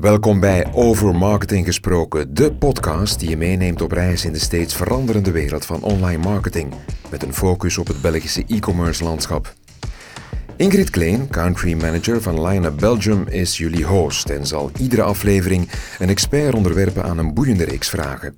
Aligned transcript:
Welkom 0.00 0.40
bij 0.40 0.72
Over 0.72 1.14
Marketing 1.14 1.66
Gesproken, 1.66 2.34
de 2.34 2.52
podcast 2.52 3.20
die 3.20 3.28
je 3.28 3.36
meeneemt 3.36 3.82
op 3.82 3.92
reis 3.92 4.24
in 4.24 4.32
de 4.32 4.38
steeds 4.38 4.74
veranderende 4.74 5.30
wereld 5.30 5.66
van 5.66 5.82
online 5.82 6.22
marketing, 6.22 6.74
met 7.10 7.22
een 7.22 7.34
focus 7.34 7.78
op 7.78 7.86
het 7.86 8.00
Belgische 8.00 8.44
e-commerce 8.46 9.04
landschap. 9.04 9.54
Ingrid 10.56 10.90
Kleen, 10.90 11.28
country 11.28 11.74
manager 11.74 12.22
van 12.22 12.46
Line 12.46 12.70
Belgium, 12.70 13.26
is 13.26 13.58
jullie 13.58 13.84
host 13.84 14.30
en 14.30 14.46
zal 14.46 14.70
iedere 14.78 15.02
aflevering 15.02 15.70
een 15.98 16.08
expert 16.08 16.54
onderwerpen 16.54 17.04
aan 17.04 17.18
een 17.18 17.34
boeiende 17.34 17.64
reeks 17.64 17.88
vragen. 17.88 18.34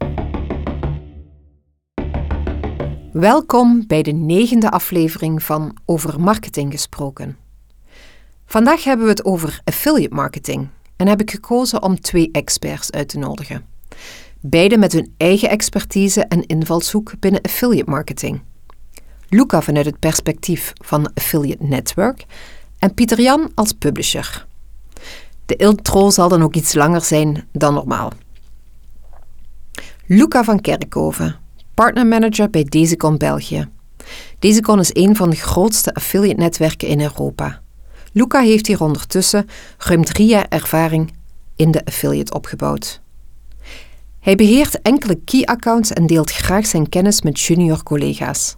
Welkom 3.12 3.84
bij 3.86 4.02
de 4.02 4.12
negende 4.12 4.70
aflevering 4.70 5.42
van 5.42 5.76
Over 5.84 6.20
Marketing 6.20 6.72
Gesproken. 6.72 7.36
Vandaag 8.46 8.84
hebben 8.84 9.04
we 9.04 9.10
het 9.10 9.24
over 9.24 9.60
affiliate 9.64 10.15
marketing 10.15 10.69
en 11.02 11.09
heb 11.09 11.20
ik 11.20 11.30
gekozen 11.30 11.83
om 11.83 12.01
twee 12.01 12.29
experts 12.33 12.91
uit 12.91 13.09
te 13.09 13.19
nodigen. 13.19 13.65
Beide 14.41 14.79
met 14.79 14.93
hun 14.93 15.15
eigen 15.16 15.48
expertise 15.51 16.24
en 16.24 16.47
invalshoek 16.47 17.12
binnen 17.20 17.41
affiliate 17.41 17.91
marketing. 17.91 18.43
Luca 19.29 19.62
vanuit 19.62 19.87
het 19.87 19.98
perspectief 19.98 20.73
van 20.84 21.10
Affiliate 21.15 21.65
Network 21.65 22.24
en 22.79 22.95
Pieter 22.95 23.20
Jan 23.20 23.51
als 23.55 23.73
publisher. 23.73 24.46
De 25.46 25.57
intro 25.57 26.10
zal 26.10 26.29
dan 26.29 26.43
ook 26.43 26.55
iets 26.55 26.74
langer 26.74 27.01
zijn 27.01 27.48
dan 27.52 27.74
normaal. 27.74 28.12
Luca 30.07 30.45
van 30.45 30.60
Kerkhoven, 30.60 31.37
partnermanager 31.74 32.51
bij 32.51 32.65
Dezicon 32.65 33.16
België. 33.16 33.69
Dezicon 34.38 34.79
is 34.79 34.91
een 34.93 35.16
van 35.16 35.30
de 35.30 35.37
grootste 35.37 35.95
affiliate 35.95 36.41
netwerken 36.41 36.88
in 36.88 37.01
Europa. 37.01 37.62
Luca 38.12 38.41
heeft 38.41 38.66
hier 38.66 38.83
ondertussen 38.83 39.48
ruim 39.79 40.05
drie 40.05 40.27
jaar 40.27 40.47
ervaring 40.48 41.12
in 41.57 41.71
de 41.71 41.84
affiliate 41.84 42.35
opgebouwd. 42.35 43.01
Hij 44.21 44.35
beheert 44.35 44.82
enkele 44.82 45.21
key 45.24 45.45
accounts 45.45 45.93
en 45.93 46.07
deelt 46.07 46.30
graag 46.30 46.66
zijn 46.66 46.88
kennis 46.88 47.23
met 47.23 47.41
junior 47.41 47.82
collega's. 47.82 48.57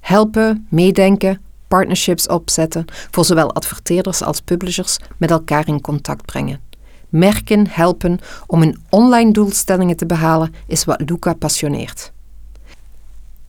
Helpen, 0.00 0.66
meedenken, 0.70 1.40
partnerships 1.68 2.26
opzetten, 2.26 2.84
voor 3.10 3.24
zowel 3.24 3.54
adverteerders 3.54 4.22
als 4.22 4.40
publishers 4.40 4.98
met 5.16 5.30
elkaar 5.30 5.68
in 5.68 5.80
contact 5.80 6.24
brengen. 6.24 6.60
Merken 7.08 7.68
helpen 7.68 8.18
om 8.46 8.60
hun 8.60 8.78
online 8.88 9.32
doelstellingen 9.32 9.96
te 9.96 10.06
behalen 10.06 10.54
is 10.66 10.84
wat 10.84 11.02
Luca 11.06 11.34
passioneert. 11.34 12.12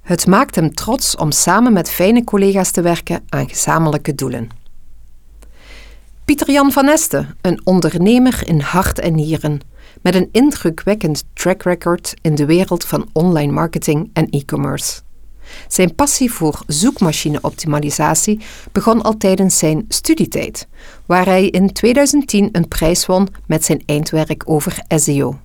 Het 0.02 0.28
maakt 0.28 0.56
hem 0.56 0.74
trots 0.74 1.16
om 1.16 1.32
samen 1.32 1.74
met 1.74 1.90
fijne 1.90 2.24
collega's 2.24 2.72
te 2.72 2.82
werken 2.82 3.24
aan 3.30 3.50
gezamenlijke 3.50 4.16
doelen. 4.16 4.57
Pieter 6.28 6.52
Jan 6.52 6.72
van 6.72 6.88
Esten, 6.88 7.38
een 7.42 7.62
ondernemer 7.64 8.48
in 8.48 8.60
hart 8.60 9.00
en 9.00 9.16
nieren, 9.16 9.60
met 10.02 10.16
een 10.16 10.30
indrukwekkend 10.32 11.24
track 11.34 11.64
record 11.64 12.14
in 12.22 12.36
de 12.36 12.46
wereld 12.46 12.86
van 12.86 13.10
online 13.14 13.52
marketing 13.52 14.10
en 14.14 14.30
e-commerce. 14.30 15.02
Zijn 15.68 15.96
passie 15.96 16.32
voor 16.32 16.62
zoekmachine-optimalisatie 16.68 18.40
begon 18.72 19.02
al 19.02 19.18
tijdens 19.18 19.58
zijn 19.58 19.86
studietijd, 19.88 20.68
waar 21.06 21.26
hij 21.26 21.48
in 21.48 21.74
2010 21.74 22.50
een 22.52 22.68
prijs 22.68 23.06
won 23.06 23.28
met 23.46 23.66
zijn 23.66 23.84
eindwerk 23.86 24.44
over 24.46 24.84
SEO. 24.88 25.40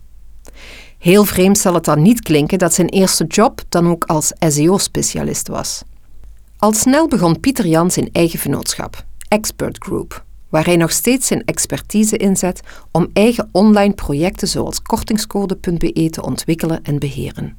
Heel 0.99 1.25
vreemd 1.25 1.59
zal 1.59 1.75
het 1.75 1.85
dan 1.85 2.03
niet 2.03 2.23
klinken 2.23 2.59
dat 2.59 2.75
zijn 2.75 2.89
eerste 2.89 3.25
job 3.25 3.63
dan 3.69 3.89
ook 3.89 4.05
als 4.05 4.33
SEO-specialist 4.39 5.49
was. 5.49 5.83
Al 6.59 6.73
snel 6.73 7.09
begon 7.09 7.41
Pieter 7.41 7.67
Jan 7.67 7.91
zijn 7.91 8.09
eigen 8.13 8.39
vennootschap, 8.39 9.05
Expert 9.29 9.85
Group, 9.85 10.25
waar 10.53 10.64
hij 10.64 10.77
nog 10.77 10.91
steeds 10.91 11.27
zijn 11.27 11.45
expertise 11.45 12.17
inzet 12.17 12.61
om 12.91 13.08
eigen 13.12 13.48
online 13.53 13.95
projecten 13.95 14.48
zoals 14.48 14.83
kortingscode.be 14.83 16.11
te 16.11 16.22
ontwikkelen 16.22 16.83
en 16.83 16.98
beheren. 16.98 17.56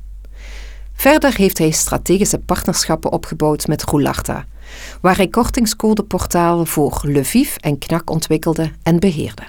Verder 0.94 1.36
heeft 1.36 1.58
hij 1.58 1.72
strategische 1.72 2.40
partnerschappen 2.40 3.12
opgebouwd 3.12 3.68
met 3.68 3.84
Roularta, 3.84 4.46
waar 5.02 5.16
hij 5.16 5.28
kortingscodeportalen 5.28 6.68
voor 6.68 7.02
Leviv 7.04 7.56
en 7.56 7.78
Knak 7.78 8.10
ontwikkelde 8.10 8.72
en 8.84 9.00
beheerde. 9.00 9.44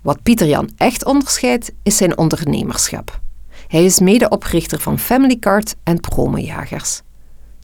Wat 0.00 0.22
Pieter 0.22 0.46
Jan 0.46 0.70
echt 0.76 1.04
onderscheidt, 1.04 1.72
is 1.82 1.96
zijn 1.96 2.18
ondernemerschap. 2.18 3.20
Hij 3.68 3.84
is 3.84 4.00
medeoprichter 4.00 4.80
van 4.80 4.98
Family 4.98 5.38
Card 5.38 5.74
en 5.82 6.00
Promojagers. 6.00 7.02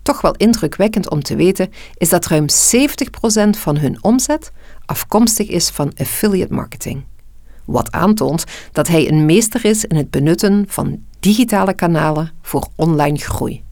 Toch 0.03 0.21
wel 0.21 0.35
indrukwekkend 0.37 1.11
om 1.11 1.23
te 1.23 1.37
weten 1.37 1.73
is 1.97 2.09
dat 2.09 2.27
ruim 2.27 2.47
70% 2.51 3.51
van 3.51 3.77
hun 3.77 3.99
omzet 4.01 4.53
afkomstig 4.87 5.49
is 5.49 5.69
van 5.69 5.93
affiliate 5.97 6.55
marketing. 6.55 7.05
Wat 7.65 7.93
aantoont 7.93 8.45
dat 8.73 8.89
hij 8.89 9.09
een 9.09 9.25
meester 9.25 9.65
is 9.65 9.85
in 9.85 9.97
het 9.97 10.11
benutten 10.11 10.65
van 10.69 11.05
digitale 11.21 11.75
kanalen 11.75 12.31
voor 12.43 12.67
online 12.77 13.19
groei. 13.19 13.63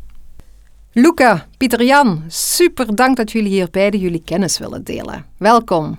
Luca, 0.93 1.47
Pieter 1.57 1.85
Jan, 1.85 2.23
super 2.27 2.95
dank 2.95 3.17
dat 3.17 3.33
jullie 3.33 3.51
hier 3.51 3.69
beide 3.71 3.99
jullie 3.99 4.23
kennis 4.25 4.59
willen 4.59 4.85
delen. 4.85 5.25
Welkom. 5.37 5.99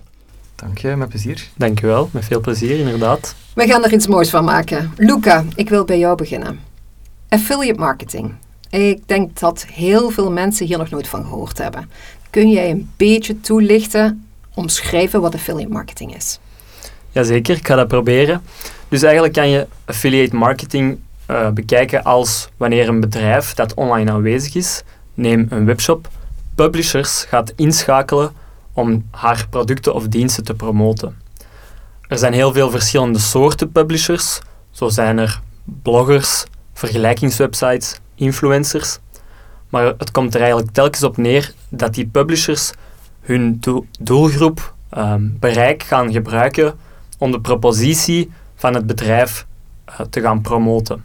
Dank 0.55 0.77
je, 0.77 0.95
met 0.95 1.09
plezier. 1.09 1.47
Dank 1.57 1.79
je 1.79 1.85
wel, 1.85 2.09
met 2.11 2.25
veel 2.25 2.39
plezier 2.39 2.79
inderdaad. 2.79 3.35
We 3.53 3.67
gaan 3.67 3.83
er 3.83 3.93
iets 3.93 4.07
moois 4.07 4.29
van 4.29 4.43
maken. 4.43 4.91
Luca, 4.97 5.45
ik 5.55 5.69
wil 5.69 5.85
bij 5.85 5.99
jou 5.99 6.15
beginnen. 6.15 6.59
Affiliate 7.29 7.79
marketing. 7.79 8.33
Ik 8.71 9.07
denk 9.07 9.39
dat 9.39 9.65
heel 9.65 10.09
veel 10.09 10.31
mensen 10.31 10.65
hier 10.65 10.77
nog 10.77 10.89
nooit 10.89 11.07
van 11.07 11.23
gehoord 11.23 11.57
hebben. 11.57 11.89
Kun 12.29 12.49
jij 12.49 12.69
een 12.69 12.91
beetje 12.97 13.39
toelichten, 13.39 14.27
omschrijven 14.53 15.21
wat 15.21 15.33
affiliate 15.33 15.71
marketing 15.71 16.15
is? 16.15 16.39
Jazeker, 17.09 17.55
ik 17.55 17.67
ga 17.67 17.75
dat 17.75 17.87
proberen. 17.87 18.41
Dus 18.87 19.03
eigenlijk 19.03 19.33
kan 19.33 19.49
je 19.49 19.67
affiliate 19.85 20.35
marketing 20.35 20.99
uh, 21.27 21.49
bekijken 21.49 22.03
als 22.03 22.49
wanneer 22.57 22.87
een 22.87 22.99
bedrijf 22.99 23.53
dat 23.53 23.73
online 23.73 24.11
aanwezig 24.11 24.55
is, 24.55 24.83
neem 25.13 25.45
een 25.49 25.65
webshop, 25.65 26.09
publishers 26.55 27.23
gaat 27.23 27.53
inschakelen 27.55 28.31
om 28.73 29.07
haar 29.11 29.47
producten 29.49 29.93
of 29.93 30.07
diensten 30.07 30.43
te 30.43 30.53
promoten. 30.53 31.15
Er 32.07 32.17
zijn 32.17 32.33
heel 32.33 32.53
veel 32.53 32.69
verschillende 32.69 33.19
soorten 33.19 33.71
publishers. 33.71 34.39
Zo 34.71 34.89
zijn 34.89 35.17
er 35.17 35.41
bloggers, 35.63 36.43
vergelijkingswebsites, 36.73 37.99
influencers. 38.21 38.99
Maar 39.69 39.85
het 39.97 40.11
komt 40.11 40.33
er 40.33 40.41
eigenlijk 40.41 40.71
telkens 40.71 41.03
op 41.03 41.17
neer 41.17 41.53
dat 41.69 41.93
die 41.93 42.05
publishers 42.05 42.71
hun 43.21 43.61
doelgroep 43.99 44.73
um, 44.97 45.37
bereik 45.39 45.83
gaan 45.83 46.11
gebruiken 46.11 46.73
om 47.17 47.31
de 47.31 47.41
propositie 47.41 48.31
van 48.55 48.73
het 48.73 48.85
bedrijf 48.85 49.45
uh, 49.89 49.99
te 50.09 50.21
gaan 50.21 50.41
promoten. 50.41 51.03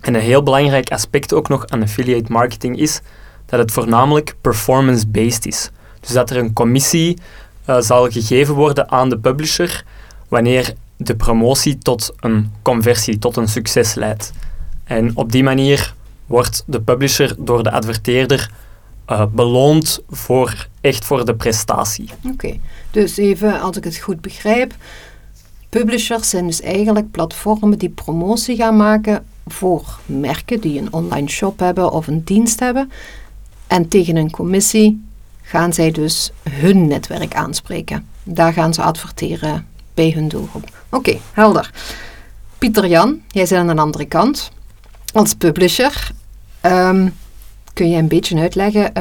En 0.00 0.14
een 0.14 0.20
heel 0.20 0.42
belangrijk 0.42 0.90
aspect 0.90 1.34
ook 1.34 1.48
nog 1.48 1.66
aan 1.66 1.82
affiliate 1.82 2.32
marketing 2.32 2.78
is 2.78 3.00
dat 3.46 3.58
het 3.58 3.72
voornamelijk 3.72 4.34
performance-based 4.40 5.46
is. 5.46 5.70
Dus 6.00 6.10
dat 6.10 6.30
er 6.30 6.36
een 6.36 6.52
commissie 6.52 7.18
uh, 7.66 7.80
zal 7.80 8.10
gegeven 8.10 8.54
worden 8.54 8.90
aan 8.90 9.08
de 9.08 9.18
publisher 9.18 9.84
wanneer 10.28 10.74
de 10.96 11.16
promotie 11.16 11.78
tot 11.78 12.12
een 12.20 12.52
conversie, 12.62 13.18
tot 13.18 13.36
een 13.36 13.48
succes 13.48 13.94
leidt. 13.94 14.32
En 14.84 15.16
op 15.16 15.32
die 15.32 15.42
manier 15.42 15.94
wordt 16.28 16.62
de 16.66 16.80
publisher 16.80 17.34
door 17.38 17.62
de 17.62 17.70
adverteerder 17.70 18.50
uh, 19.10 19.24
beloond 19.30 20.00
voor, 20.10 20.66
echt 20.80 21.04
voor 21.04 21.24
de 21.24 21.34
prestatie. 21.34 22.10
Oké, 22.32 22.58
dus 22.90 23.16
even 23.16 23.60
als 23.60 23.76
ik 23.76 23.84
het 23.84 23.96
goed 23.96 24.20
begrijp, 24.20 24.74
publishers 25.68 26.30
zijn 26.30 26.46
dus 26.46 26.60
eigenlijk 26.60 27.10
platformen 27.10 27.78
die 27.78 27.88
promotie 27.88 28.56
gaan 28.56 28.76
maken 28.76 29.24
voor 29.46 29.98
merken 30.06 30.60
die 30.60 30.80
een 30.80 30.92
online 30.92 31.28
shop 31.28 31.58
hebben 31.58 31.92
of 31.92 32.06
een 32.06 32.24
dienst 32.24 32.60
hebben. 32.60 32.90
En 33.66 33.88
tegen 33.88 34.16
een 34.16 34.30
commissie 34.30 35.04
gaan 35.42 35.72
zij 35.72 35.90
dus 35.90 36.30
hun 36.50 36.86
netwerk 36.86 37.34
aanspreken. 37.34 38.06
Daar 38.22 38.52
gaan 38.52 38.74
ze 38.74 38.82
adverteren 38.82 39.66
bij 39.94 40.10
hun 40.10 40.28
doelgroep. 40.28 40.70
Oké, 40.90 41.18
helder. 41.32 41.70
Pieter 42.58 42.86
Jan, 42.86 43.20
jij 43.28 43.46
zit 43.46 43.58
aan 43.58 43.66
de 43.66 43.82
andere 43.82 44.04
kant. 44.04 44.50
Als 45.12 45.34
publisher, 45.34 46.10
um, 46.72 47.14
kun 47.72 47.90
je 47.90 47.96
een 47.96 48.08
beetje 48.08 48.38
uitleggen 48.38 48.92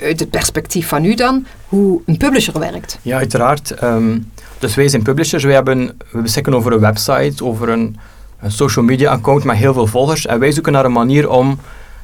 uit 0.00 0.20
het 0.20 0.30
perspectief 0.30 0.88
van 0.88 1.04
u 1.04 1.14
dan, 1.14 1.46
hoe 1.68 2.00
een 2.06 2.16
publisher 2.16 2.58
werkt? 2.58 2.98
Ja, 3.02 3.16
uiteraard. 3.16 3.82
Um, 3.82 4.30
dus 4.58 4.74
wij 4.74 4.88
zijn 4.88 5.02
publishers. 5.02 5.44
Wij 5.44 5.54
hebben, 5.54 5.96
we 6.10 6.20
beschikken 6.20 6.54
over 6.54 6.72
een 6.72 6.80
website, 6.80 7.44
over 7.44 7.68
een, 7.68 7.96
een, 8.40 8.50
social 8.50 8.84
media 8.84 9.10
account 9.10 9.44
met 9.44 9.56
heel 9.56 9.72
veel 9.72 9.86
volgers. 9.86 10.26
En 10.26 10.38
wij 10.38 10.52
zoeken 10.52 10.72
naar 10.72 10.84
een 10.84 10.92
manier 10.92 11.30
om 11.30 11.58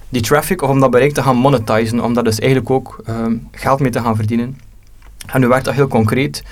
die 0.08 0.22
traffic 0.22 0.62
of 0.62 0.70
om 0.70 0.80
dat 0.80 0.90
bereik 0.90 1.14
te 1.14 1.22
gaan 1.22 1.36
monetizen. 1.36 2.04
Om 2.04 2.14
daar 2.14 2.24
dus 2.24 2.38
eigenlijk 2.38 2.70
ook 2.70 3.04
um, 3.08 3.48
geld 3.52 3.80
mee 3.80 3.90
te 3.90 4.00
gaan 4.00 4.16
verdienen. 4.16 4.58
En 5.26 5.40
nu 5.40 5.48
werkt 5.48 5.64
dat 5.64 5.74
heel 5.74 5.88
concreet. 5.88 6.42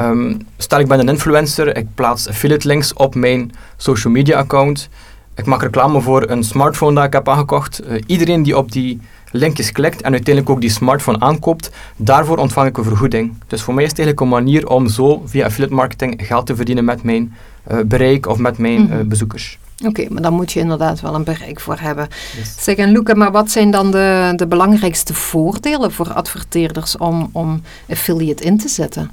Um, 0.00 0.46
stel 0.56 0.78
ik 0.78 0.88
ben 0.88 1.00
een 1.00 1.08
influencer, 1.08 1.76
ik 1.76 1.86
plaats 1.94 2.28
affiliate 2.28 2.66
links 2.66 2.92
op 2.92 3.14
mijn 3.14 3.52
social 3.76 4.12
media 4.12 4.38
account. 4.38 4.88
Ik 5.36 5.46
maak 5.46 5.62
reclame 5.62 6.00
voor 6.00 6.30
een 6.30 6.44
smartphone 6.44 6.94
dat 6.94 7.04
ik 7.04 7.12
heb 7.12 7.28
aangekocht. 7.28 7.82
Uh, 7.84 8.02
iedereen 8.06 8.42
die 8.42 8.56
op 8.56 8.72
die 8.72 9.00
linkjes 9.30 9.72
klikt 9.72 10.02
en 10.02 10.12
uiteindelijk 10.12 10.54
ook 10.54 10.60
die 10.60 10.70
smartphone 10.70 11.20
aankoopt, 11.20 11.70
daarvoor 11.96 12.36
ontvang 12.36 12.68
ik 12.68 12.76
een 12.76 12.84
vergoeding. 12.84 13.34
Dus 13.46 13.62
voor 13.62 13.74
mij 13.74 13.84
is 13.84 13.90
het 13.90 13.98
eigenlijk 13.98 14.30
een 14.30 14.44
manier 14.44 14.68
om 14.68 14.88
zo 14.88 15.22
via 15.24 15.44
affiliate 15.44 15.74
marketing 15.74 16.20
geld 16.26 16.46
te 16.46 16.56
verdienen 16.56 16.84
met 16.84 17.02
mijn 17.02 17.34
uh, 17.70 17.78
bereik 17.86 18.26
of 18.26 18.38
met 18.38 18.58
mijn 18.58 18.92
uh, 18.92 19.00
bezoekers. 19.00 19.58
Oké, 19.86 20.06
maar 20.10 20.22
dan 20.22 20.32
moet 20.32 20.52
je 20.52 20.60
inderdaad 20.60 21.00
wel 21.00 21.14
een 21.14 21.24
bereik 21.24 21.60
voor 21.60 21.78
hebben. 21.78 22.08
Yes. 22.36 22.54
Zeg, 22.58 22.76
en 22.76 22.90
Luca, 22.90 23.14
maar 23.14 23.32
wat 23.32 23.50
zijn 23.50 23.70
dan 23.70 23.90
de, 23.90 24.32
de 24.36 24.46
belangrijkste 24.46 25.14
voordelen 25.14 25.92
voor 25.92 26.12
adverteerders 26.12 26.96
om, 26.96 27.28
om 27.32 27.62
affiliate 27.88 28.44
in 28.44 28.58
te 28.58 28.68
zetten? 28.68 29.10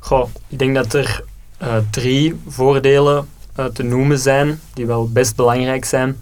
Goh, 0.00 0.28
ik 0.48 0.58
denk 0.58 0.74
dat 0.74 0.92
er 0.92 1.24
uh, 1.62 1.68
drie 1.90 2.40
voordelen 2.48 3.28
uh, 3.60 3.66
te 3.66 3.82
noemen 3.82 4.18
zijn, 4.18 4.60
die 4.74 4.86
wel 4.86 5.08
best 5.08 5.36
belangrijk 5.36 5.84
zijn. 5.84 6.16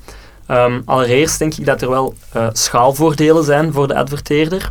Um, 0.51 0.83
allereerst 0.85 1.39
denk 1.39 1.55
ik 1.55 1.67
dat 1.67 1.83
er 1.83 1.91
wel 1.91 2.15
uh, 2.37 2.49
schaalvoordelen 2.53 3.45
zijn 3.45 3.73
voor 3.73 3.89
de 3.89 3.95
adverteerder. 3.95 4.71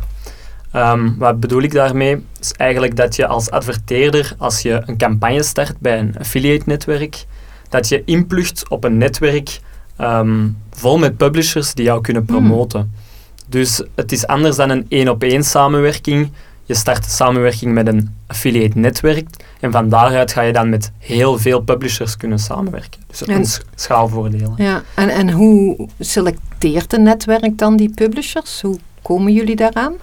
Um, 0.76 1.18
wat 1.18 1.40
bedoel 1.40 1.62
ik 1.62 1.72
daarmee? 1.72 2.24
Is 2.40 2.52
eigenlijk 2.52 2.96
dat 2.96 3.16
je 3.16 3.26
als 3.26 3.50
adverteerder, 3.50 4.34
als 4.38 4.60
je 4.60 4.82
een 4.86 4.96
campagne 4.96 5.42
start 5.42 5.78
bij 5.78 5.98
een 5.98 6.14
affiliate-netwerk, 6.18 7.24
dat 7.68 7.88
je 7.88 8.02
inplucht 8.04 8.68
op 8.68 8.84
een 8.84 8.98
netwerk 8.98 9.60
um, 10.00 10.56
vol 10.70 10.98
met 10.98 11.16
publishers 11.16 11.74
die 11.74 11.84
jou 11.84 12.00
kunnen 12.00 12.24
promoten. 12.24 12.80
Mm. 12.80 13.06
Dus 13.46 13.82
het 13.94 14.12
is 14.12 14.26
anders 14.26 14.56
dan 14.56 14.70
een 14.70 14.86
één-op-één 14.88 15.44
samenwerking. 15.44 16.32
Je 16.68 16.74
start 16.74 17.04
de 17.04 17.10
samenwerking 17.10 17.74
met 17.74 17.86
een 17.86 18.16
affiliate-netwerk 18.26 19.28
en 19.60 19.72
van 19.72 19.88
daaruit 19.88 20.32
ga 20.32 20.40
je 20.40 20.52
dan 20.52 20.68
met 20.68 20.92
heel 20.98 21.38
veel 21.38 21.60
publishers 21.60 22.16
kunnen 22.16 22.38
samenwerken. 22.38 23.00
Dus 23.06 23.18
dat 23.18 23.28
is 23.28 23.60
schaalvoordelen. 23.74 24.54
Ja, 24.56 24.82
en, 24.94 25.08
en 25.08 25.30
hoe 25.30 25.88
selecteert 25.98 26.92
een 26.92 27.02
netwerk 27.02 27.58
dan 27.58 27.76
die 27.76 27.90
publishers? 27.94 28.60
Hoe 28.60 28.78
komen 29.02 29.32
jullie 29.32 29.56
daaraan? 29.56 29.94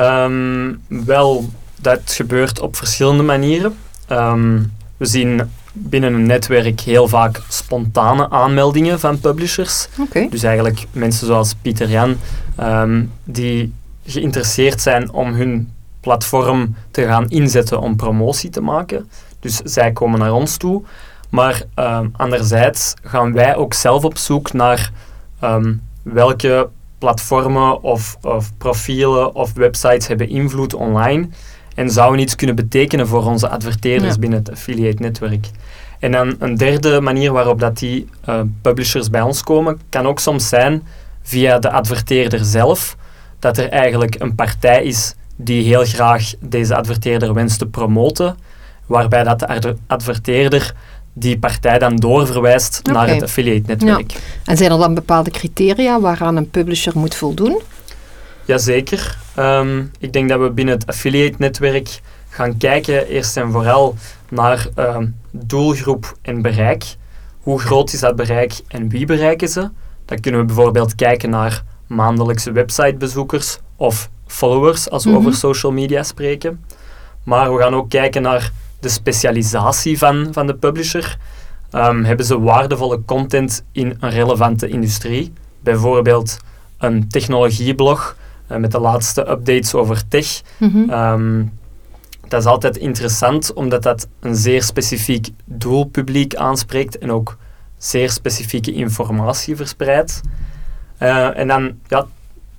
Um, 0.00 0.80
wel, 0.86 1.48
dat 1.80 2.00
gebeurt 2.04 2.60
op 2.60 2.76
verschillende 2.76 3.22
manieren. 3.22 3.76
Um, 4.10 4.72
we 4.96 5.06
zien 5.06 5.50
binnen 5.72 6.14
een 6.14 6.26
netwerk 6.26 6.80
heel 6.80 7.08
vaak 7.08 7.40
spontane 7.48 8.30
aanmeldingen 8.30 9.00
van 9.00 9.20
publishers. 9.20 9.88
Okay. 9.98 10.28
Dus 10.28 10.42
eigenlijk 10.42 10.86
mensen 10.92 11.26
zoals 11.26 11.54
Pieter 11.62 11.90
Jan, 11.90 12.16
um, 12.60 13.12
die 13.24 13.72
geïnteresseerd 14.06 14.80
zijn 14.80 15.12
om 15.12 15.34
hun 15.34 15.76
platform 16.00 16.74
te 16.90 17.04
gaan 17.04 17.28
inzetten 17.28 17.80
om 17.80 17.96
promotie 17.96 18.50
te 18.50 18.60
maken. 18.60 19.10
Dus 19.40 19.56
zij 19.56 19.92
komen 19.92 20.18
naar 20.18 20.32
ons 20.32 20.56
toe. 20.56 20.82
Maar 21.30 21.62
um, 21.74 22.12
anderzijds 22.16 22.94
gaan 23.02 23.32
wij 23.32 23.56
ook 23.56 23.74
zelf 23.74 24.04
op 24.04 24.18
zoek 24.18 24.52
naar 24.52 24.90
um, 25.44 25.82
welke 26.02 26.68
platformen 26.98 27.82
of, 27.82 28.18
of, 28.22 28.56
profielen 28.58 29.34
of 29.34 29.52
websites 29.52 30.06
hebben 30.06 30.28
invloed 30.28 30.74
online 30.74 31.28
en 31.74 31.90
zouden 31.90 32.20
iets 32.20 32.34
kunnen 32.34 32.56
betekenen 32.56 33.06
voor 33.06 33.24
onze 33.24 33.48
adverteerders 33.48 34.14
ja. 34.14 34.18
binnen 34.20 34.38
het 34.38 34.50
affiliate 34.50 35.02
netwerk. 35.02 35.50
En 35.98 36.12
dan 36.12 36.36
een 36.38 36.54
derde 36.54 37.00
manier 37.00 37.32
waarop 37.32 37.60
dat 37.60 37.78
die 37.78 38.08
uh, 38.28 38.40
publishers 38.62 39.10
bij 39.10 39.22
ons 39.22 39.42
komen, 39.42 39.80
kan 39.88 40.06
ook 40.06 40.18
soms 40.18 40.48
zijn 40.48 40.82
via 41.22 41.58
de 41.58 41.70
adverteerder 41.70 42.44
zelf, 42.44 42.96
dat 43.38 43.58
er 43.58 43.68
eigenlijk 43.68 44.14
een 44.18 44.34
partij 44.34 44.84
is 44.84 45.14
die 45.40 45.62
heel 45.62 45.84
graag 45.84 46.32
deze 46.40 46.76
adverteerder 46.76 47.34
wenst 47.34 47.58
te 47.58 47.66
promoten, 47.66 48.36
waarbij 48.86 49.24
dat 49.24 49.38
de 49.38 49.76
adverteerder 49.86 50.74
die 51.12 51.38
partij 51.38 51.78
dan 51.78 51.96
doorverwijst 51.96 52.78
okay. 52.78 52.94
naar 52.94 53.14
het 53.14 53.22
affiliate-netwerk. 53.22 54.10
Ja. 54.10 54.18
En 54.44 54.56
zijn 54.56 54.70
er 54.70 54.78
dan 54.78 54.94
bepaalde 54.94 55.30
criteria 55.30 56.00
waaraan 56.00 56.36
een 56.36 56.50
publisher 56.50 56.92
moet 56.98 57.14
voldoen? 57.14 57.60
Jazeker. 58.44 59.18
Um, 59.38 59.90
ik 59.98 60.12
denk 60.12 60.28
dat 60.28 60.40
we 60.40 60.50
binnen 60.50 60.74
het 60.74 60.86
affiliate-netwerk 60.86 62.00
gaan 62.28 62.56
kijken 62.56 63.06
eerst 63.06 63.36
en 63.36 63.50
vooral 63.50 63.94
naar 64.28 64.66
um, 64.76 65.16
doelgroep 65.30 66.16
en 66.22 66.42
bereik. 66.42 66.84
Hoe 67.40 67.60
groot 67.60 67.92
is 67.92 68.00
dat 68.00 68.16
bereik 68.16 68.60
en 68.68 68.88
wie 68.88 69.06
bereiken 69.06 69.48
ze? 69.48 69.70
Dan 70.04 70.20
kunnen 70.20 70.40
we 70.40 70.46
bijvoorbeeld 70.46 70.94
kijken 70.94 71.30
naar 71.30 71.62
maandelijkse 71.86 72.52
websitebezoekers 72.52 73.58
of 73.76 74.10
followers 74.28 74.90
als 74.90 75.04
we 75.04 75.10
mm 75.10 75.16
-hmm. 75.16 75.26
over 75.26 75.38
social 75.38 75.72
media 75.72 76.02
spreken. 76.02 76.64
Maar 77.22 77.54
we 77.54 77.62
gaan 77.62 77.74
ook 77.74 77.88
kijken 77.88 78.22
naar 78.22 78.52
de 78.80 78.88
specialisatie 78.88 79.98
van, 79.98 80.28
van 80.32 80.46
de 80.46 80.54
publisher. 80.54 81.18
Um, 81.72 82.04
hebben 82.04 82.26
ze 82.26 82.40
waardevolle 82.40 83.04
content 83.04 83.64
in 83.72 83.96
een 84.00 84.10
relevante 84.10 84.68
industrie? 84.68 85.32
Bijvoorbeeld 85.60 86.38
een 86.78 87.08
technologieblog 87.08 88.16
uh, 88.50 88.58
met 88.58 88.72
de 88.72 88.80
laatste 88.80 89.30
updates 89.30 89.74
over 89.74 90.08
tech. 90.08 90.40
Mm 90.58 90.70
-hmm. 90.70 90.90
um, 90.90 91.52
dat 92.28 92.40
is 92.40 92.46
altijd 92.46 92.76
interessant, 92.76 93.52
omdat 93.52 93.82
dat 93.82 94.08
een 94.20 94.34
zeer 94.34 94.62
specifiek 94.62 95.28
doelpubliek 95.44 96.34
aanspreekt 96.34 96.98
en 96.98 97.12
ook 97.12 97.36
zeer 97.78 98.10
specifieke 98.10 98.72
informatie 98.72 99.56
verspreidt. 99.56 100.20
Uh, 101.02 101.38
en 101.38 101.48
dan, 101.48 101.72
ja, 101.86 102.06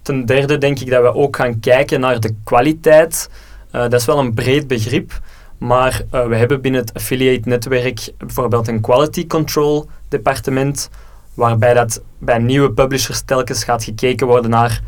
ten 0.10 0.26
derde 0.26 0.58
denk 0.58 0.80
ik 0.80 0.90
dat 0.90 1.02
we 1.02 1.14
ook 1.14 1.36
gaan 1.36 1.60
kijken 1.60 2.00
naar 2.00 2.20
de 2.20 2.36
kwaliteit. 2.44 3.30
Uh, 3.72 3.82
dat 3.82 3.94
is 3.94 4.06
wel 4.06 4.20
een 4.20 4.34
breed 4.34 4.68
begrip, 4.68 5.20
maar 5.58 6.02
uh, 6.14 6.26
we 6.26 6.36
hebben 6.36 6.62
binnen 6.62 6.82
het 6.82 6.94
affiliate-netwerk 6.94 8.12
bijvoorbeeld 8.18 8.68
een 8.68 8.82
quality 8.82 9.28
control 9.28 9.90
departement, 10.08 10.90
waarbij 11.34 11.74
dat 11.74 12.02
bij 12.18 12.38
nieuwe 12.38 12.72
publishers 12.72 13.22
telkens 13.22 13.64
gaat 13.64 13.84
gekeken 13.84 14.28
worden 14.28 14.50
naar 14.50 14.82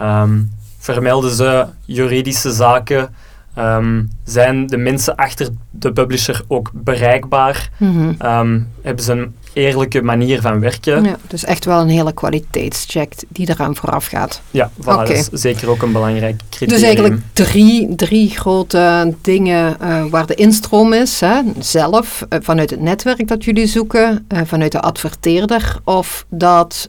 um, 0.00 0.50
vermelden 0.78 1.30
ze 1.30 1.66
juridische 1.84 2.52
zaken, 2.52 3.14
Um, 3.58 4.10
zijn 4.24 4.66
de 4.66 4.76
mensen 4.76 5.16
achter 5.16 5.48
de 5.70 5.92
publisher 5.92 6.42
ook 6.48 6.70
bereikbaar? 6.72 7.68
Mm 7.78 7.96
-hmm. 7.96 8.30
um, 8.38 8.68
hebben 8.82 9.04
ze 9.04 9.12
een 9.12 9.34
eerlijke 9.54 10.02
manier 10.02 10.40
van 10.40 10.60
werken? 10.60 11.04
Ja, 11.04 11.16
dus 11.26 11.44
echt 11.44 11.64
wel 11.64 11.80
een 11.80 11.88
hele 11.88 12.12
kwaliteitscheck 12.12 13.12
die 13.28 13.48
eraan 13.48 13.76
vooraf 13.76 14.06
gaat. 14.06 14.40
Ja, 14.50 14.70
voilà, 14.80 14.84
okay. 14.84 15.06
dat 15.06 15.32
is 15.32 15.40
zeker 15.40 15.68
ook 15.68 15.82
een 15.82 15.92
belangrijk 15.92 16.40
criterium. 16.50 16.78
Dus 16.78 16.82
eigenlijk 16.82 17.20
drie, 17.32 17.94
drie 17.94 18.30
grote 18.30 19.14
dingen 19.22 19.76
uh, 19.82 20.04
waar 20.04 20.26
de 20.26 20.34
instroom 20.34 20.92
is. 20.92 21.20
Hè? 21.20 21.40
Zelf, 21.58 22.26
uh, 22.28 22.38
vanuit 22.42 22.70
het 22.70 22.80
netwerk 22.80 23.28
dat 23.28 23.44
jullie 23.44 23.66
zoeken, 23.66 24.26
uh, 24.28 24.40
vanuit 24.44 24.72
de 24.72 24.80
adverteerder 24.80 25.78
of 25.84 26.26
dat 26.28 26.88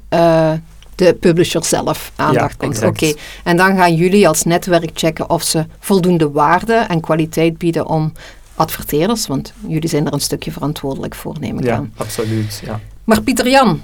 de 0.95 1.13
publisher 1.19 1.65
zelf 1.65 2.11
aandacht 2.15 2.55
ja, 2.59 2.67
komt. 2.67 2.77
Oké, 2.77 2.87
okay. 2.87 3.15
en 3.43 3.57
dan 3.57 3.77
gaan 3.77 3.95
jullie 3.95 4.27
als 4.27 4.43
netwerk 4.43 4.89
checken 4.93 5.29
of 5.29 5.43
ze 5.43 5.65
voldoende 5.79 6.31
waarde 6.31 6.73
en 6.73 6.99
kwaliteit 6.99 7.57
bieden 7.57 7.87
om 7.87 8.11
adverteerders, 8.55 9.27
want 9.27 9.53
jullie 9.67 9.89
zijn 9.89 10.05
er 10.05 10.13
een 10.13 10.19
stukje 10.19 10.51
verantwoordelijk 10.51 11.15
voor, 11.15 11.35
neem 11.39 11.57
ik 11.57 11.65
ja, 11.65 11.75
aan. 11.75 11.93
Absoluut, 11.97 12.61
ja. 12.65 12.79
Maar 13.03 13.21
Pieter 13.21 13.49
Jan, 13.49 13.81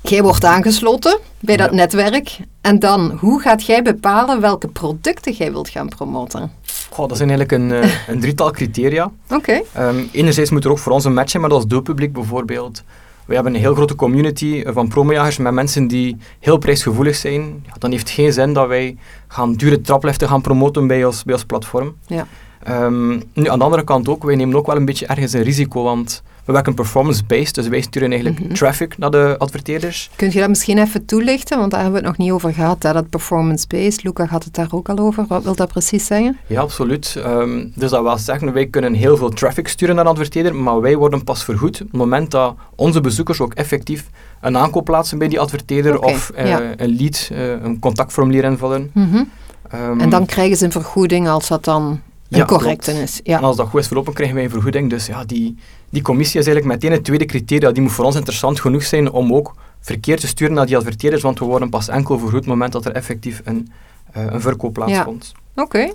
jij 0.00 0.22
wordt 0.22 0.44
aangesloten 0.44 1.18
bij 1.40 1.56
dat 1.56 1.70
ja. 1.70 1.76
netwerk 1.76 2.38
en 2.60 2.78
dan, 2.78 3.16
hoe 3.20 3.40
gaat 3.40 3.64
jij 3.64 3.82
bepalen 3.82 4.40
welke 4.40 4.68
producten 4.68 5.32
jij 5.32 5.52
wilt 5.52 5.68
gaan 5.68 5.88
promoten? 5.88 6.52
Goh, 6.90 7.08
dat 7.08 7.16
zijn 7.16 7.30
eigenlijk 7.30 7.62
een, 7.62 7.84
uh, 7.84 8.08
een 8.12 8.20
drietal 8.20 8.50
criteria. 8.50 9.10
Oké. 9.30 9.62
Okay. 9.74 9.88
Um, 9.88 10.08
enerzijds 10.12 10.50
moet 10.50 10.64
er 10.64 10.70
ook 10.70 10.78
voor 10.78 10.92
ons 10.92 11.04
een 11.04 11.14
match 11.14 11.30
zijn 11.30 11.42
met 11.42 11.52
ons 11.52 11.66
doelpubliek 11.66 12.12
bijvoorbeeld. 12.12 12.82
We 13.24 13.34
hebben 13.34 13.54
een 13.54 13.60
heel 13.60 13.74
grote 13.74 13.94
community 13.94 14.64
van 14.66 14.88
promojagers 14.88 15.36
met 15.36 15.52
mensen 15.52 15.86
die 15.86 16.16
heel 16.40 16.58
prijsgevoelig 16.58 17.16
zijn. 17.16 17.64
Ja, 17.66 17.72
dan 17.78 17.90
heeft 17.90 18.02
het 18.02 18.14
geen 18.14 18.32
zin 18.32 18.52
dat 18.52 18.68
wij 18.68 18.96
gaan 19.28 19.54
dure 19.54 19.80
trapliften 19.80 20.28
gaan 20.28 20.40
promoten 20.40 20.86
bij 20.86 21.04
ons, 21.04 21.24
bij 21.24 21.34
ons 21.34 21.44
platform. 21.44 21.96
Ja. 22.06 22.26
Um, 22.70 23.22
nu, 23.32 23.48
aan 23.48 23.58
de 23.58 23.64
andere 23.64 23.84
kant 23.84 24.08
ook, 24.08 24.24
wij 24.24 24.34
nemen 24.34 24.56
ook 24.56 24.66
wel 24.66 24.76
een 24.76 24.84
beetje 24.84 25.06
ergens 25.06 25.32
een 25.32 25.42
risico, 25.42 25.82
want 25.82 26.22
we 26.44 26.52
werken 26.52 26.74
performance-based, 26.74 27.54
dus 27.54 27.68
wij 27.68 27.80
sturen 27.80 28.08
eigenlijk 28.08 28.40
mm 28.40 28.46
-hmm. 28.46 28.54
traffic 28.54 28.98
naar 28.98 29.10
de 29.10 29.34
adverteerders. 29.38 30.10
Kunt 30.16 30.32
je 30.32 30.38
dat 30.38 30.48
misschien 30.48 30.78
even 30.78 31.04
toelichten, 31.04 31.58
want 31.58 31.70
daar 31.70 31.82
hebben 31.82 32.00
we 32.00 32.06
het 32.06 32.16
nog 32.16 32.26
niet 32.26 32.34
over 32.34 32.52
gehad, 32.52 32.82
hè, 32.82 32.92
dat 32.92 33.08
performance-based. 33.08 34.02
Luca 34.02 34.26
had 34.26 34.44
het 34.44 34.54
daar 34.54 34.68
ook 34.70 34.88
al 34.88 34.98
over. 34.98 35.24
Wat 35.28 35.42
wil 35.42 35.54
dat 35.54 35.68
precies 35.68 36.06
zeggen? 36.06 36.38
Ja, 36.46 36.60
absoluut. 36.60 37.14
Um, 37.26 37.72
dus 37.74 37.90
dat 37.90 38.02
wil 38.02 38.18
zeggen, 38.18 38.52
wij 38.52 38.66
kunnen 38.66 38.94
heel 38.94 39.16
veel 39.16 39.28
traffic 39.28 39.68
sturen 39.68 39.94
naar 39.94 40.04
de 40.04 40.10
adverteerder, 40.10 40.54
maar 40.54 40.80
wij 40.80 40.96
worden 40.96 41.24
pas 41.24 41.44
vergoed 41.44 41.80
op 41.80 41.86
het 41.86 41.96
moment 41.96 42.30
dat 42.30 42.54
onze 42.74 43.00
bezoekers 43.00 43.40
ook 43.40 43.54
effectief 43.54 44.10
een 44.40 44.56
aankoop 44.56 44.84
plaatsen 44.84 45.18
bij 45.18 45.28
die 45.28 45.40
adverteerder 45.40 45.96
okay, 45.98 46.12
of 46.12 46.32
uh, 46.38 46.48
ja. 46.48 46.72
een 46.76 46.96
lead, 46.96 47.28
uh, 47.32 47.50
een 47.50 47.78
contactformulier 47.78 48.44
invullen. 48.44 48.90
Mm 48.92 49.10
-hmm. 49.10 49.30
um, 49.74 50.00
en 50.00 50.10
dan 50.10 50.26
krijgen 50.26 50.56
ze 50.56 50.64
een 50.64 50.72
vergoeding 50.72 51.28
als 51.28 51.48
dat 51.48 51.64
dan 51.64 52.00
ja, 52.36 52.44
correct 52.44 52.88
is. 52.88 53.20
Ja. 53.24 53.38
En 53.38 53.44
als 53.44 53.56
dat 53.56 53.68
goed 53.68 53.80
is 53.80 53.86
verlopen, 53.86 54.12
krijgen 54.12 54.34
wij 54.34 54.44
een 54.44 54.50
vergoeding. 54.50 54.90
Dus 54.90 55.06
ja, 55.06 55.24
die, 55.24 55.56
die 55.90 56.02
commissie 56.02 56.40
is 56.40 56.46
eigenlijk 56.46 56.74
meteen 56.74 56.96
het 56.96 57.04
tweede 57.04 57.24
criteria. 57.24 57.72
Die 57.72 57.82
moet 57.82 57.92
voor 57.92 58.04
ons 58.04 58.16
interessant 58.16 58.60
genoeg 58.60 58.82
zijn 58.82 59.10
om 59.10 59.34
ook 59.34 59.54
verkeer 59.80 60.20
te 60.20 60.26
sturen 60.26 60.54
naar 60.54 60.66
die 60.66 60.76
adverteerders, 60.76 61.22
want 61.22 61.38
we 61.38 61.44
worden 61.44 61.68
pas 61.68 61.88
enkel 61.88 62.18
vergoed 62.18 62.34
op 62.34 62.40
het 62.40 62.48
moment 62.48 62.72
dat 62.72 62.84
er 62.84 62.92
effectief 62.92 63.40
een, 63.44 63.72
uh, 64.16 64.24
een 64.24 64.40
verkoop 64.40 64.72
plaatsvond. 64.72 65.32
Ja. 65.34 65.62
Oké, 65.62 65.76
okay. 65.76 65.92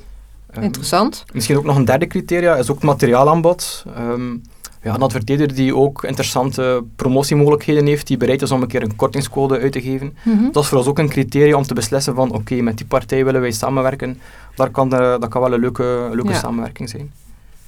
um, 0.55 0.63
interessant. 0.63 1.25
Misschien 1.33 1.57
ook 1.57 1.63
nog 1.63 1.75
een 1.75 1.85
derde 1.85 2.07
criteria, 2.07 2.55
is 2.55 2.69
ook 2.69 2.75
het 2.75 2.85
materiaalaanbod. 2.85 3.85
Um, 3.97 4.41
ja, 4.83 4.93
een 4.93 5.01
adverteerder 5.01 5.55
die 5.55 5.75
ook 5.75 6.03
interessante 6.03 6.83
promotiemogelijkheden 6.95 7.85
heeft, 7.85 8.07
die 8.07 8.17
bereid 8.17 8.41
is 8.41 8.51
om 8.51 8.61
een 8.61 8.67
keer 8.67 8.83
een 8.83 8.95
kortingscode 8.95 9.59
uit 9.59 9.71
te 9.71 9.81
geven. 9.81 10.17
Mhm. 10.23 10.51
Dat 10.51 10.63
is 10.63 10.69
voor 10.69 10.77
ons 10.77 10.87
ook 10.87 10.99
een 10.99 11.09
criterium 11.09 11.55
om 11.55 11.63
te 11.63 11.73
beslissen 11.73 12.15
van 12.15 12.31
oké, 12.33 12.55
met 12.55 12.77
die 12.77 12.85
partij 12.85 13.25
willen 13.25 13.41
wij 13.41 13.51
samenwerken. 13.51 14.19
Daar 14.55 14.69
kan 14.69 14.89
de, 14.89 15.17
dat 15.19 15.29
kan 15.29 15.41
wel 15.41 15.53
een 15.53 15.59
leuke, 15.59 16.09
leuke 16.13 16.29
Ja. 16.31 16.39
samenwerking 16.39 16.89
zijn. 16.89 17.11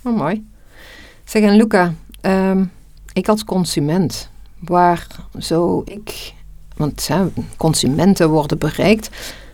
Oh, 0.01 0.17
mooi. 0.17 0.45
Zeg, 1.23 1.43
en 1.43 1.55
Luca, 1.55 1.93
ehm, 2.21 2.63
ik 3.13 3.27
als 3.27 3.43
consument, 3.45 4.29
waar 4.59 5.07
zou 5.37 5.81
ik... 5.85 6.33
Want 6.75 7.07
hè, 7.07 7.25
consumenten 7.57 8.29
worden 8.29 8.57
bereikt. 8.57 9.09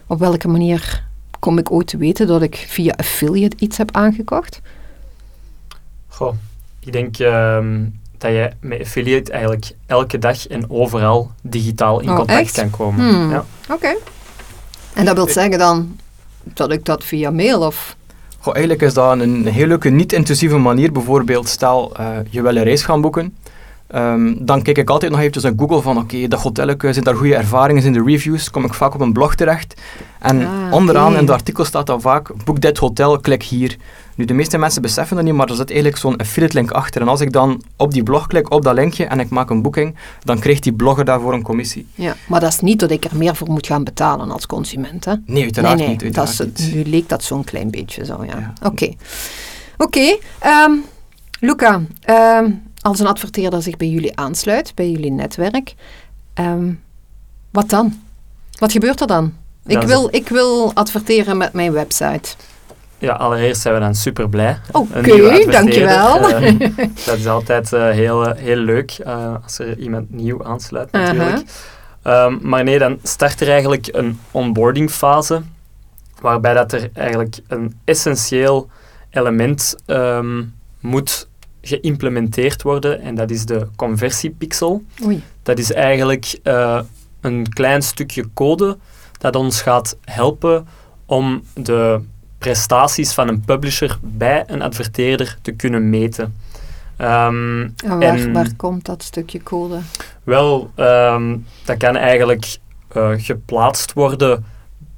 Op 0.08 0.20
welke 0.20 0.48
manier 0.48 1.04
kom 1.40 1.58
ik 1.58 1.72
ooit 1.72 1.88
te 1.88 1.98
weten 1.98 2.28
dat 2.28 2.42
ik 2.42 2.66
via 2.68 2.94
affiliate 2.98 3.56
iets 3.60 3.78
heb 3.78 3.92
aangekocht? 3.96 4.62
Goh, 6.08 6.34
ik 6.80 6.92
denk 6.92 7.18
ehm, 7.18 7.84
dat 8.18 8.32
je 8.32 8.50
met 8.60 8.82
affiliate 8.82 9.32
eigenlijk 9.32 9.72
elke 9.86 10.18
dag 10.18 10.48
en 10.48 10.70
overal 10.70 11.32
digitaal 11.42 12.00
in 12.00 12.10
Oh, 12.10 12.16
contact 12.16 12.40
echt? 12.40 12.56
kan 12.56 12.70
komen. 12.70 13.10
Hmm. 13.10 13.32
Ja. 13.32 13.46
Oké. 13.72 13.96
En 14.94 15.06
dat 15.06 15.16
wil 15.16 15.28
zeggen 15.28 15.58
dan 15.60 15.96
dat 16.44 16.72
ik 16.72 16.86
dat 16.86 17.04
via 17.04 17.32
mail 17.32 17.62
of... 17.62 17.96
Goh, 18.40 18.54
eigenlijk 18.56 18.86
is 18.86 18.94
dat 18.94 19.20
een 19.20 19.46
heel 19.48 19.68
leuke, 19.68 19.90
niet-intrusieve 19.90 20.58
manier. 20.58 20.92
Bijvoorbeeld, 20.92 21.48
stel 21.50 21.96
eh, 21.98 22.08
je 22.30 22.42
wil 22.42 22.56
een 22.56 22.64
reis 22.64 22.84
gaan 22.84 23.02
boeken. 23.02 23.36
Ehm, 23.88 24.34
dan 24.40 24.62
kijk 24.62 24.78
ik 24.78 24.90
altijd 24.90 25.12
nog 25.12 25.20
eventjes 25.20 25.44
in 25.44 25.54
Google 25.58 25.82
van 25.82 25.98
oké, 25.98 26.28
dat 26.28 26.42
hotel, 26.42 26.76
zijn 26.80 27.04
daar 27.04 27.16
goede 27.16 27.36
ervaringen 27.36 27.84
in 27.84 27.94
de 27.94 28.04
reviews? 28.06 28.50
Kom 28.50 28.66
ik 28.66 28.74
vaak 28.74 28.94
op 28.94 29.02
een 29.02 29.14
blog 29.14 29.36
terecht. 29.36 29.82
En 30.20 30.46
Ah, 30.48 30.74
onderaan 30.74 31.16
in 31.18 31.26
de 31.26 31.32
artikel 31.32 31.66
staat 31.66 31.86
dan 31.86 32.02
vaak, 32.02 32.44
boek 32.46 32.62
dit 32.62 32.78
hotel, 32.78 33.20
klik 33.20 33.44
hier. 33.44 33.78
Nu, 34.18 34.26
de 34.26 34.34
meeste 34.34 34.58
mensen 34.58 34.82
beseffen 34.82 35.16
dat 35.16 35.26
niet, 35.26 35.34
maar 35.34 35.50
er 35.50 35.56
zit 35.56 35.70
eigenlijk 35.70 36.00
zo'n 36.00 36.16
affiliate 36.16 36.56
link 36.56 36.72
achter. 36.72 37.02
En 37.02 37.08
als 37.08 37.22
ik 37.22 37.32
dan 37.32 37.64
op 37.76 37.92
die 37.92 38.04
blog 38.04 38.28
klik, 38.28 38.52
op 38.52 38.64
dat 38.64 38.76
linkje, 38.76 39.06
en 39.06 39.20
ik 39.20 39.30
maak 39.30 39.50
een 39.50 39.62
boeking, 39.62 39.96
dan 40.24 40.40
krijgt 40.40 40.64
die 40.64 40.74
blogger 40.74 41.06
daarvoor 41.06 41.34
een 41.34 41.42
commissie. 41.42 41.88
Ja, 41.96 42.16
maar 42.28 42.40
dat 42.40 42.50
is 42.50 42.60
niet 42.60 42.80
dat 42.80 42.92
ik 42.92 43.06
er 43.06 43.18
meer 43.18 43.36
voor 43.36 43.50
moet 43.50 43.68
gaan 43.68 43.84
betalen 43.84 44.32
als 44.32 44.46
consument, 44.46 45.06
hè? 45.06 45.14
Nee, 45.26 45.44
uiteraard 45.44 45.78
nee, 45.78 45.88
nee, 45.88 45.98
niet. 45.98 46.14
dat 46.14 46.30
is, 46.30 46.40
niet. 46.40 46.72
nu 46.74 46.86
leek 46.86 47.10
dat 47.10 47.24
zo'n 47.24 47.44
klein 47.44 47.72
beetje 47.72 48.06
zo, 48.06 48.24
ja. 48.26 48.38
Ja. 48.38 48.54
Oké. 48.64 48.94
Oké, 49.78 50.18
ehm, 50.40 50.72
Luca, 51.40 51.82
ehm, 52.02 52.52
als 52.82 53.00
een 53.00 53.08
adverteerder 53.08 53.62
zich 53.62 53.78
bij 53.78 53.88
jullie 53.88 54.18
aansluit, 54.18 54.72
bij 54.76 54.92
jullie 54.92 55.12
netwerk, 55.12 55.76
ehm, 56.34 56.74
wat 57.52 57.70
dan? 57.70 58.02
Wat 58.60 58.72
gebeurt 58.72 59.02
er 59.02 59.08
dan? 59.08 59.34
Ik 59.66 59.82
wil, 59.82 60.08
ik 60.12 60.30
wil 60.30 60.72
adverteren 60.74 61.38
met 61.38 61.54
mijn 61.54 61.72
website. 61.72 62.36
Ja, 63.00 63.14
allereerst 63.14 63.62
zijn 63.62 63.74
we 63.74 63.80
dan 63.80 63.96
super 63.96 64.30
blij. 64.30 64.58
Oké, 64.72 65.46
dankjewel. 65.52 66.22
dat 67.06 67.18
is 67.18 67.28
altijd 67.28 67.74
eh, 67.74 67.90
heel, 67.90 68.28
eh, 68.28 68.42
heel 68.42 68.56
leuk 68.56 68.92
eh, 68.92 69.36
als 69.44 69.60
er 69.60 69.78
iemand 69.78 70.12
nieuw 70.12 70.44
aansluit 70.44 70.92
natuurlijk. 70.92 71.44
Ehm, 72.02 72.38
maar 72.42 72.64
nee, 72.64 72.80
dan 72.80 73.00
start 73.04 73.42
er 73.42 73.50
eigenlijk 73.50 73.88
een 73.92 74.20
onboarding 74.32 74.92
fase, 74.92 75.42
waarbij 76.22 76.54
dat 76.54 76.72
er 76.72 76.90
eigenlijk 76.94 77.40
een 77.48 77.80
essentieel 77.86 78.70
element 79.10 79.76
ehm, 79.86 80.44
moet 80.80 81.28
geïmplementeerd 81.62 82.62
worden 82.62 83.02
en 83.02 83.16
dat 83.16 83.30
is 83.32 83.46
de 83.46 83.68
conversiepixel. 83.76 84.84
Oei. 85.06 85.24
Dat 85.44 85.60
is 85.60 85.74
eigenlijk 85.74 86.40
eh, 86.44 86.80
een 87.22 87.54
klein 87.54 87.82
stukje 87.82 88.26
code 88.34 88.78
dat 89.18 89.36
ons 89.36 89.62
gaat 89.62 89.98
helpen 90.02 90.68
om 91.06 91.44
de 91.54 92.02
prestaties 92.38 93.14
van 93.14 93.28
een 93.28 93.42
publisher 93.42 93.98
bij 94.02 94.44
een 94.48 94.62
adverteerder 94.62 95.38
te 95.42 95.52
kunnen 95.52 95.90
meten. 95.90 96.36
Ehm, 96.98 97.62
En 97.62 97.74
waar, 98.00 98.02
En- 98.02 98.34
waar 98.34 98.56
komt 98.56 98.86
dat 98.86 99.04
stukje 99.04 99.44
code? 99.44 99.80
wel, 100.24 100.72
ehm, 100.76 101.38
dat 101.66 101.78
kan 101.78 101.96
eigenlijk 101.96 102.58
eh, 102.88 103.10
geplaatst 103.18 103.94
worden 103.94 104.46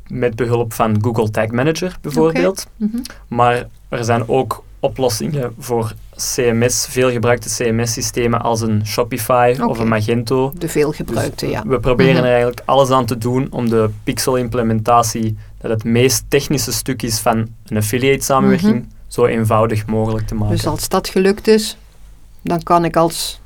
met 0.08 0.36
behulp 0.36 0.74
van 0.74 0.98
Google 1.03 1.29
Tag 1.29 1.48
Manager 1.48 1.98
bijvoorbeeld. 2.01 2.67
Mhm. 2.75 2.98
Maar 3.27 3.67
er 3.89 4.03
zijn 4.03 4.27
ook 4.27 4.63
oplossingen 4.79 5.53
voor 5.59 5.93
CMS, 6.15 6.88
veel 6.89 7.12
gebruikte 7.12 7.50
CMS-systemen 7.55 8.41
als 8.41 8.62
een 8.62 8.81
Shopify 8.86 9.55
of 9.67 9.79
een 9.79 9.88
Magento. 9.88 10.53
De 10.57 10.69
veelgebruikte, 10.69 11.50
ja. 11.50 11.63
We 11.67 11.79
proberen 11.79 12.13
Mhm. 12.13 12.24
er 12.24 12.29
eigenlijk 12.29 12.62
alles 12.65 12.89
aan 12.89 13.05
te 13.05 13.17
doen 13.17 13.48
om 13.51 13.69
de 13.69 13.89
pixel-implementatie, 14.03 15.38
dat 15.62 15.71
het 15.71 15.83
meest 15.83 16.24
technische 16.27 16.71
stuk 16.71 17.01
is 17.01 17.19
van 17.19 17.48
een 17.67 17.77
affiliate-samenwerking, 17.77 18.74
Mhm. 18.75 18.83
zo 19.07 19.25
eenvoudig 19.25 19.86
mogelijk 19.86 20.27
te 20.27 20.36
maken. 20.36 20.55
Dus 20.55 20.67
als 20.67 20.89
dat 20.89 21.07
gelukt 21.07 21.48
is, 21.48 21.77
dan 22.41 22.63
kan 22.63 22.86
ik 22.86 22.95
als 22.95 23.39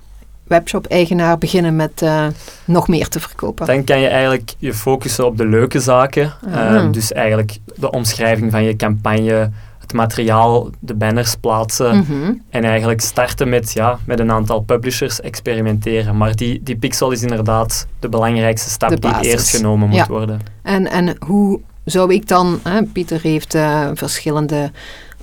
webshop-eigenaar 0.43 1.37
beginnen 1.37 1.75
met 1.75 2.01
eh, 2.01 2.27
nog 2.65 2.87
meer 2.87 3.07
te 3.07 3.19
verkopen. 3.19 3.65
Dan 3.65 3.83
kan 3.83 3.99
je 3.99 4.07
eigenlijk 4.07 4.53
je 4.57 4.73
focussen 4.73 5.25
op 5.25 5.37
de 5.37 5.45
leuke 5.45 5.79
zaken. 5.79 6.33
Ah. 6.53 6.75
Eh, 6.75 6.91
dus 6.91 7.11
eigenlijk 7.11 7.57
de 7.75 7.91
omschrijving 7.91 8.51
van 8.51 8.63
je 8.63 8.75
campagne, 8.75 9.51
het 9.83 9.93
materiaal, 9.93 10.69
de 10.79 10.93
banners 10.93 11.35
plaatsen. 11.35 11.97
Mhm. 11.97 12.33
En 12.49 12.63
eigenlijk 12.63 13.01
starten 13.01 13.49
met, 13.49 13.71
ja, 13.73 13.99
met 14.05 14.19
een 14.19 14.31
aantal 14.31 14.61
publishers 14.61 15.21
experimenteren. 15.21 16.17
Maar 16.17 16.35
die, 16.35 16.63
die 16.63 16.75
pixel 16.75 17.11
is 17.11 17.21
inderdaad 17.21 17.87
de 17.99 18.09
belangrijkste 18.09 18.69
stap 18.69 18.89
De 18.89 18.99
die 18.99 19.21
eerst 19.21 19.55
genomen 19.55 19.87
moet 19.87 19.97
Ja. 19.97 20.07
worden. 20.07 20.39
En, 20.61 20.91
en 20.91 21.15
hoe 21.25 21.59
zou 21.85 22.13
ik 22.13 22.27
dan, 22.27 22.59
hè, 22.63 22.83
Pieter 22.83 23.21
heeft 23.21 23.53
eh, 23.53 23.89
verschillende 23.93 24.71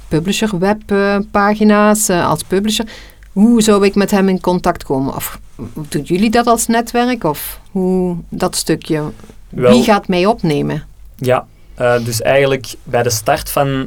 publisher 0.09 0.59
webpagina's 0.59 2.09
eh, 2.09 2.29
als 2.29 2.43
publisher. 2.43 2.87
Hoe 3.33 3.62
zou 3.62 3.85
ik 3.85 3.95
met 3.95 4.11
hem 4.11 4.29
in 4.29 4.40
contact 4.40 4.85
komen? 4.85 5.14
Of 5.14 5.40
doen 5.88 6.02
jullie 6.02 6.31
dat 6.31 6.47
als 6.47 6.67
netwerk? 6.67 7.25
Of 7.25 7.61
hoe 7.71 8.17
dat 8.29 8.57
stukje? 8.57 9.02
Wel- 9.49 9.73
Wie 9.73 9.83
gaat 9.83 10.09
mij 10.09 10.26
opnemen? 10.26 10.83
Ja, 11.17 11.47
eh, 11.75 12.05
dus 12.05 12.23
eigenlijk 12.23 12.75
bij 12.83 13.02
de 13.02 13.11
start 13.11 13.50
van 13.50 13.87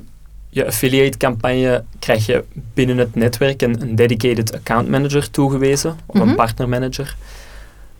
je 0.53 0.65
affiliate 0.65 1.17
campagne 1.17 1.83
krijg 1.99 2.25
je 2.25 2.43
binnen 2.73 2.97
het 2.97 3.15
netwerk 3.15 3.61
een, 3.61 3.81
een 3.81 3.95
dedicated 3.95 4.53
account 4.53 4.89
manager 4.89 5.29
toegewezen, 5.31 5.97
of 6.05 6.15
Mhm. 6.19 6.29
een 6.29 6.35
partner 6.35 6.69
manager. 6.69 7.15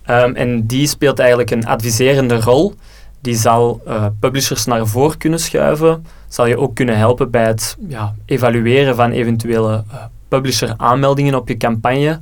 Ehm, 0.03 0.33
en 0.35 0.65
die 0.67 0.87
speelt 0.87 1.19
eigenlijk 1.19 1.51
een 1.51 1.65
adviserende 1.65 2.35
rol. 2.41 2.73
Die 3.21 3.35
zal 3.35 3.81
eh, 3.87 4.05
publishers 4.19 4.65
naar 4.65 4.87
voren 4.87 5.17
kunnen 5.17 5.39
schuiven, 5.39 6.05
zal 6.27 6.45
je 6.45 6.57
ook 6.57 6.75
kunnen 6.75 6.97
helpen 6.97 7.31
bij 7.31 7.45
het 7.45 7.75
ja, 7.87 8.15
evalueren 8.25 8.95
van 8.95 9.11
eventuele 9.11 9.83
eh, 9.91 10.03
publisher 10.27 10.73
aanmeldingen 10.77 11.35
op 11.35 11.47
je 11.47 11.57
campagne. 11.57 12.19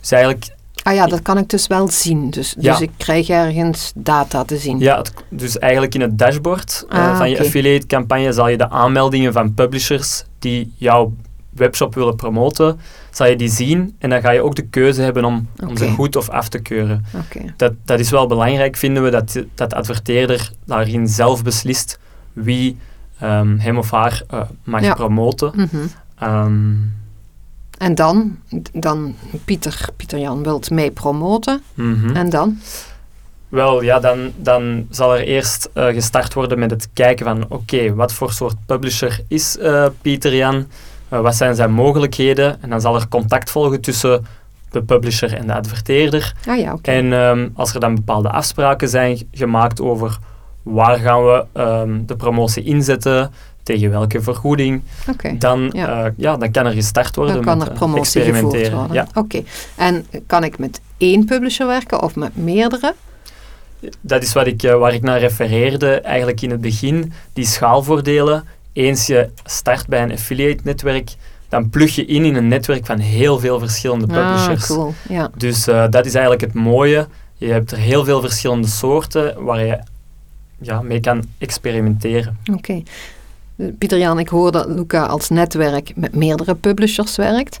Dus 0.00 0.10
eigenlijk 0.10 0.46
Ah 0.82 0.94
ja, 0.94 1.06
dat 1.06 1.22
kan 1.22 1.38
ik 1.38 1.48
dus 1.48 1.66
wel 1.66 1.88
zien. 1.88 2.30
Dus, 2.30 2.54
Ja. 2.58 2.72
dus 2.72 2.80
ik 2.80 2.90
krijg 2.96 3.28
ergens 3.28 3.92
data 3.96 4.44
te 4.44 4.56
zien. 4.56 4.78
Ja, 4.78 4.96
het- 4.96 5.12
dus 5.28 5.58
eigenlijk 5.58 5.94
in 5.94 6.00
het 6.00 6.18
dashboard 6.18 6.84
eh, 6.88 6.98
Ah, 7.10 7.16
van 7.16 7.30
je 7.30 7.38
affiliate 7.40 7.86
campagne 7.86 8.32
zal 8.32 8.48
je 8.48 8.56
de 8.56 8.70
aanmeldingen 8.70 9.32
van 9.32 9.54
publishers 9.54 10.24
die 10.38 10.72
jouw 10.76 11.14
webshop 11.50 11.94
willen 11.94 12.16
promoten, 12.16 12.80
zal 13.10 13.26
je 13.26 13.36
die 13.36 13.48
zien 13.50 13.94
en 13.98 14.10
dan 14.10 14.20
ga 14.20 14.30
je 14.30 14.42
ook 14.42 14.54
de 14.54 14.66
keuze 14.66 15.02
hebben 15.02 15.24
om, 15.24 15.48
om 15.66 15.76
ze 15.76 15.90
goed 15.90 16.16
of 16.16 16.28
af 16.28 16.48
te 16.48 16.58
keuren. 16.58 17.04
Oké. 17.24 17.54
Dat, 17.56 17.72
dat 17.84 17.98
is 18.00 18.10
wel 18.10 18.26
belangrijk, 18.26 18.76
vinden 18.76 19.02
we, 19.02 19.10
dat, 19.10 19.42
dat 19.54 19.70
de 19.70 19.76
adverteerder 19.76 20.50
daarin 20.66 21.08
zelf 21.08 21.42
beslist 21.42 21.98
wie 22.32 22.76
ehm, 23.18 23.58
hem 23.58 23.78
of 23.78 23.90
haar 23.90 24.22
eh, 24.28 24.40
mag 24.64 24.82
Ja. 24.82 24.94
promoten. 24.94 25.70
Ehm, 26.18 26.72
En 27.82 27.94
dan, 27.94 28.38
dan 28.72 29.14
Pieter, 29.44 29.88
Pieter 29.96 30.18
Jan 30.18 30.42
wilt 30.42 30.70
mij 30.70 30.90
promoten. 30.90 31.62
mhm. 31.74 32.16
En 32.16 32.30
dan? 32.30 32.58
Wel, 33.48 33.82
ja, 33.82 34.00
dan, 34.00 34.32
dan 34.36 34.86
zal 34.90 35.16
er 35.16 35.24
eerst 35.24 35.70
eh, 35.72 35.86
gestart 35.86 36.34
worden 36.34 36.58
met 36.58 36.70
het 36.70 36.88
kijken 36.92 37.24
van, 37.26 37.44
oké, 37.48 37.94
wat 37.94 38.12
voor 38.12 38.32
soort 38.32 38.54
publisher 38.66 39.20
is 39.28 39.58
eh, 39.58 39.86
Pieter 40.02 40.34
Jan? 40.34 40.66
Eh, 41.08 41.20
wat 41.20 41.34
zijn 41.34 41.54
zijn 41.54 41.72
mogelijkheden? 41.72 42.62
En 42.62 42.70
dan 42.70 42.80
zal 42.80 42.94
er 42.94 43.08
contact 43.08 43.50
volgen 43.50 43.80
tussen 43.80 44.26
de 44.70 44.82
publisher 44.82 45.34
en 45.34 45.46
de 45.46 45.54
adverteerder. 45.54 46.34
Ah 46.46 46.58
ja, 46.58 46.72
oké. 46.72 46.90
En 46.90 47.12
ehm, 47.12 47.48
als 47.54 47.74
er 47.74 47.80
dan 47.80 47.94
bepaalde 47.94 48.30
afspraken 48.30 48.88
zijn 48.88 49.28
gemaakt 49.32 49.80
over 49.80 50.18
waar 50.62 50.98
gaan 50.98 51.24
we 51.24 51.44
ehm, 51.52 52.00
de 52.06 52.16
promotie 52.16 52.62
inzetten, 52.62 53.30
tegen 53.62 53.90
welke 53.90 54.20
vergoeding, 54.22 54.82
dan, 55.38 55.70
Ja. 55.72 55.98
ja. 55.98 56.12
ja, 56.16 56.36
dan 56.36 56.50
kan 56.50 56.66
er 56.66 56.72
gestart 56.72 57.16
worden 57.16 57.34
Dan 57.34 57.44
kan 57.44 57.58
met 57.58 57.66
er 57.66 57.72
eh, 57.72 57.78
promotie 57.78 58.22
gevoerd 58.22 58.34
experimenteren. 58.36 58.78
worden. 58.78 58.94
Ja. 58.96 59.06
Oké. 59.14 59.42
En 59.76 60.06
kan 60.26 60.44
ik 60.44 60.58
met 60.58 60.80
één 60.96 61.24
publisher 61.24 61.66
werken 61.66 62.02
of 62.02 62.16
met 62.16 62.36
meerdere? 62.36 62.94
Dat 64.00 64.22
is 64.22 64.32
wat 64.32 64.46
ik, 64.46 64.62
eh, 64.62 64.74
waar 64.78 64.94
ik 64.94 65.02
naar 65.02 65.18
refereerde 65.18 66.00
eigenlijk 66.00 66.40
in 66.42 66.50
het 66.50 66.60
begin. 66.60 67.12
Die 67.32 67.46
schaalvoordelen. 67.46 68.44
Eens 68.72 69.06
je 69.06 69.28
start 69.44 69.86
bij 69.86 70.02
een 70.02 70.12
affiliate-netwerk, 70.12 71.14
dan 71.48 71.70
plug 71.70 71.94
je 71.94 72.04
in 72.04 72.24
in 72.24 72.34
een 72.36 72.48
netwerk 72.48 72.86
van 72.86 72.98
heel 72.98 73.38
veel 73.38 73.58
verschillende 73.58 74.06
publishers. 74.06 74.70
Ah, 74.70 74.76
cool. 74.76 74.94
Ja. 75.08 75.30
Dus 75.36 75.66
eh, 75.66 75.84
dat 75.90 76.06
is 76.06 76.12
eigenlijk 76.12 76.44
het 76.44 76.54
mooie. 76.54 77.06
Je 77.36 77.46
hebt 77.52 77.70
er 77.72 77.78
heel 77.78 78.04
veel 78.04 78.20
verschillende 78.20 78.66
soorten 78.66 79.44
waar 79.44 79.64
je 79.64 79.78
ja, 80.60 80.82
mee 80.82 81.00
kan 81.00 81.24
experimenteren. 81.38 82.38
Oké. 82.52 82.72
Eh, 82.72 82.80
Pieter 83.78 83.98
Jan, 83.98 84.18
ik 84.18 84.28
hoor 84.28 84.52
dat 84.52 84.66
Luca 84.66 85.04
als 85.04 85.28
netwerk 85.28 85.92
met 85.96 86.14
meerdere 86.14 86.54
publishers 86.54 87.16
werkt. 87.16 87.58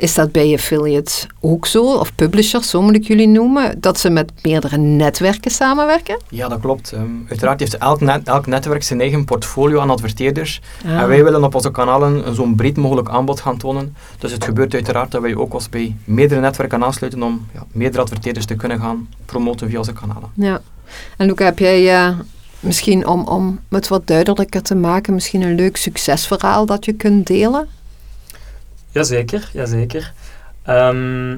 Is 0.00 0.14
dat 0.14 0.32
bij 0.32 0.52
affiliates 0.54 1.26
ook 1.40 1.66
zo, 1.66 1.94
of 1.94 2.14
publishers, 2.14 2.70
zo 2.70 2.82
moet 2.82 2.94
ik 2.94 3.06
jullie 3.06 3.28
noemen, 3.28 3.80
dat 3.80 3.98
ze 3.98 4.10
met 4.10 4.32
meerdere 4.42 4.76
netwerken 4.76 5.50
samenwerken? 5.50 6.18
Ja, 6.28 6.48
dat 6.48 6.60
klopt. 6.60 6.92
Ehm, 6.92 7.10
uiteraard 7.28 7.60
heeft 7.60 7.78
elk, 7.78 8.00
net, 8.00 8.28
elk 8.28 8.46
netwerk 8.46 8.82
zijn 8.82 9.00
eigen 9.00 9.24
portfolio 9.24 9.80
aan 9.80 9.90
adverteerders. 9.90 10.60
Ah. 10.84 11.00
En 11.00 11.08
wij 11.08 11.24
willen 11.24 11.44
op 11.44 11.54
onze 11.54 11.70
kanalen 11.70 12.26
een 12.26 12.34
zo'n 12.34 12.54
breed 12.54 12.76
mogelijk 12.76 13.08
aanbod 13.08 13.40
gaan 13.40 13.56
tonen. 13.56 13.96
Dus 14.18 14.32
het 14.32 14.44
gebeurt 14.44 14.74
uiteraard 14.74 15.10
dat 15.10 15.22
wij 15.22 15.36
ook 15.36 15.52
als 15.52 15.68
bij 15.68 15.96
meerdere 16.04 16.40
netwerken 16.40 16.84
aansluiten 16.84 17.22
om 17.22 17.46
ja, 17.54 17.64
meerdere 17.72 18.02
adverteerders 18.02 18.46
te 18.46 18.54
kunnen 18.54 18.80
gaan 18.80 19.08
promoten 19.24 19.68
via 19.68 19.78
onze 19.78 19.92
kanalen. 19.92 20.30
Ja. 20.34 20.60
En 21.16 21.26
Luca, 21.26 21.44
heb 21.44 21.58
jij 21.58 21.94
eh, 21.94 22.18
misschien 22.60 23.06
om, 23.06 23.26
om 23.26 23.60
het 23.68 23.88
wat 23.88 24.06
duidelijker 24.06 24.62
te 24.62 24.74
maken, 24.74 25.14
misschien 25.14 25.42
een 25.42 25.54
leuk 25.54 25.76
succesverhaal 25.76 26.66
dat 26.66 26.84
je 26.84 26.92
kunt 26.92 27.26
delen? 27.26 27.68
Jazeker, 28.90 29.50
jazeker. 29.52 30.12
Ehm 30.62 31.36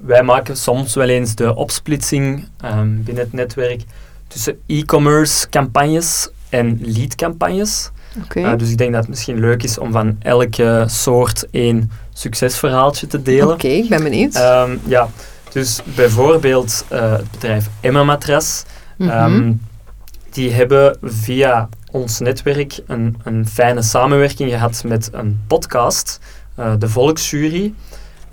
wij 0.00 0.22
maken 0.22 0.56
soms 0.56 0.94
wel 0.94 1.08
eens 1.08 1.34
de 1.34 1.54
opsplitsing 1.54 2.48
ehm, 2.60 3.02
binnen 3.02 3.24
het 3.24 3.32
netwerk 3.32 3.82
tussen 4.28 4.58
e-commerce 4.66 5.48
campagnes 5.48 6.28
en 6.48 6.80
lead 6.82 7.14
campagnes. 7.14 7.90
Uh, 8.34 8.56
dus 8.56 8.70
ik 8.70 8.78
denk 8.78 8.92
dat 8.92 9.00
het 9.00 9.08
misschien 9.08 9.40
leuk 9.40 9.62
is 9.62 9.78
om 9.78 9.92
van 9.92 10.16
elke 10.18 10.84
soort 10.86 11.46
één 11.50 11.90
succesverhaaltje 12.12 13.06
te 13.06 13.22
delen. 13.22 13.52
Oké, 13.52 13.68
ik 13.68 13.88
ben 13.88 14.02
benieuwd. 14.02 14.36
Um, 14.36 14.80
ja, 14.86 15.08
dus 15.52 15.80
bijvoorbeeld 15.94 16.84
uh, 16.92 17.12
het 17.12 17.30
bedrijf 17.30 17.68
Emma 17.80 18.04
Matras. 18.04 18.64
Mhm. 18.96 19.34
Um, 19.34 19.60
die 20.36 20.52
hebben 20.52 20.96
via 21.02 21.68
ons 21.90 22.18
netwerk 22.18 22.80
een, 22.86 23.16
een 23.24 23.46
fijne 23.46 23.82
samenwerking 23.82 24.50
gehad 24.50 24.82
met 24.86 25.08
een 25.12 25.40
podcast, 25.46 26.20
uh, 26.58 26.72
de 26.78 26.88
Volksjury. 26.88 27.74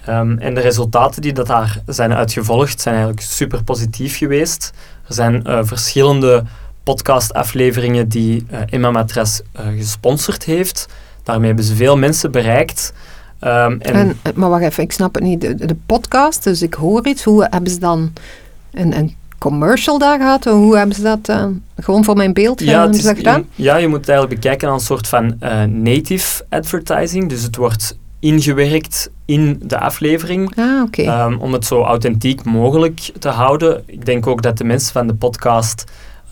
Um, 0.10 0.38
en 0.38 0.54
de 0.54 0.62
resultaten 0.62 1.22
die 1.22 1.34
dat 1.34 1.48
daar 1.48 1.82
zijn 1.86 2.14
uitgevolgd 2.14 2.82
zijn 2.82 2.96
eigenlijk 2.96 3.26
super 3.26 3.64
positief 3.64 4.18
geweest. 4.18 4.74
Er 5.08 5.14
zijn 5.14 5.44
uh, 5.48 5.60
verschillende 5.64 6.44
podcastafleveringen 6.84 8.08
die 8.08 8.46
uh, 8.52 8.60
Emma 8.70 8.92
Matras 8.92 9.42
gesponsord 9.54 10.44
heeft. 10.44 10.88
Daarmee 11.24 11.48
hebben 11.48 11.66
ze 11.66 11.76
veel 11.76 11.98
mensen 11.98 12.32
bereikt. 12.32 12.94
En, 13.40 13.82
en, 13.82 14.18
maar 14.36 14.50
wacht 14.50 14.64
even, 14.64 14.84
ik 14.84 14.92
snap 14.92 15.16
het 15.16 15.24
niet. 15.24 15.42
De, 15.42 15.56
de, 15.56 15.76
podcast, 15.86 16.44
dus 16.44 16.62
ik 16.62 16.74
hoor 16.74 17.08
iets. 17.08 17.24
Hoe 17.24 17.48
hebben 17.50 17.72
ze 17.72 17.80
dan 17.80 18.14
een, 18.72 18.98
een 18.98 19.16
commercial 19.44 19.98
daar 19.98 20.20
gehad? 20.20 20.44
Hoe 20.44 20.78
hebben 20.78 20.96
ze 20.96 21.02
dat 21.02 21.30
uh, 21.30 21.46
gewoon 21.78 22.04
voor 22.04 22.16
mijn 22.16 22.34
beeld 22.34 22.60
ja, 22.60 22.80
hebben 22.80 22.98
ze 22.98 23.08
dat 23.08 23.18
gedaan? 23.18 23.48
Je, 23.56 23.64
ja, 23.64 23.76
je 23.76 23.88
moet 23.88 24.00
het 24.00 24.10
eigenlijk 24.10 24.42
bekijken 24.42 24.70
als 24.70 24.82
een 24.82 24.88
soort 24.88 25.08
van 25.08 25.38
native 25.84 26.46
advertising. 26.50 27.30
Dus 27.30 27.44
het 27.44 27.56
wordt 27.56 27.98
ingewerkt 28.20 29.10
in 29.26 29.60
de 29.64 29.80
aflevering. 29.80 30.58
Ah, 30.58 30.82
okay. 30.82 31.26
um, 31.26 31.38
om 31.40 31.54
het 31.54 31.66
zo 31.66 31.82
authentiek 31.82 32.44
mogelijk 32.44 33.12
te 33.20 33.30
houden. 33.30 33.84
Ik 33.86 34.06
denk 34.06 34.28
ook 34.28 34.42
dat 34.42 34.58
de 34.58 34.64
mensen 34.64 34.92
van 34.94 35.08
de 35.08 35.16
podcast 35.16 35.84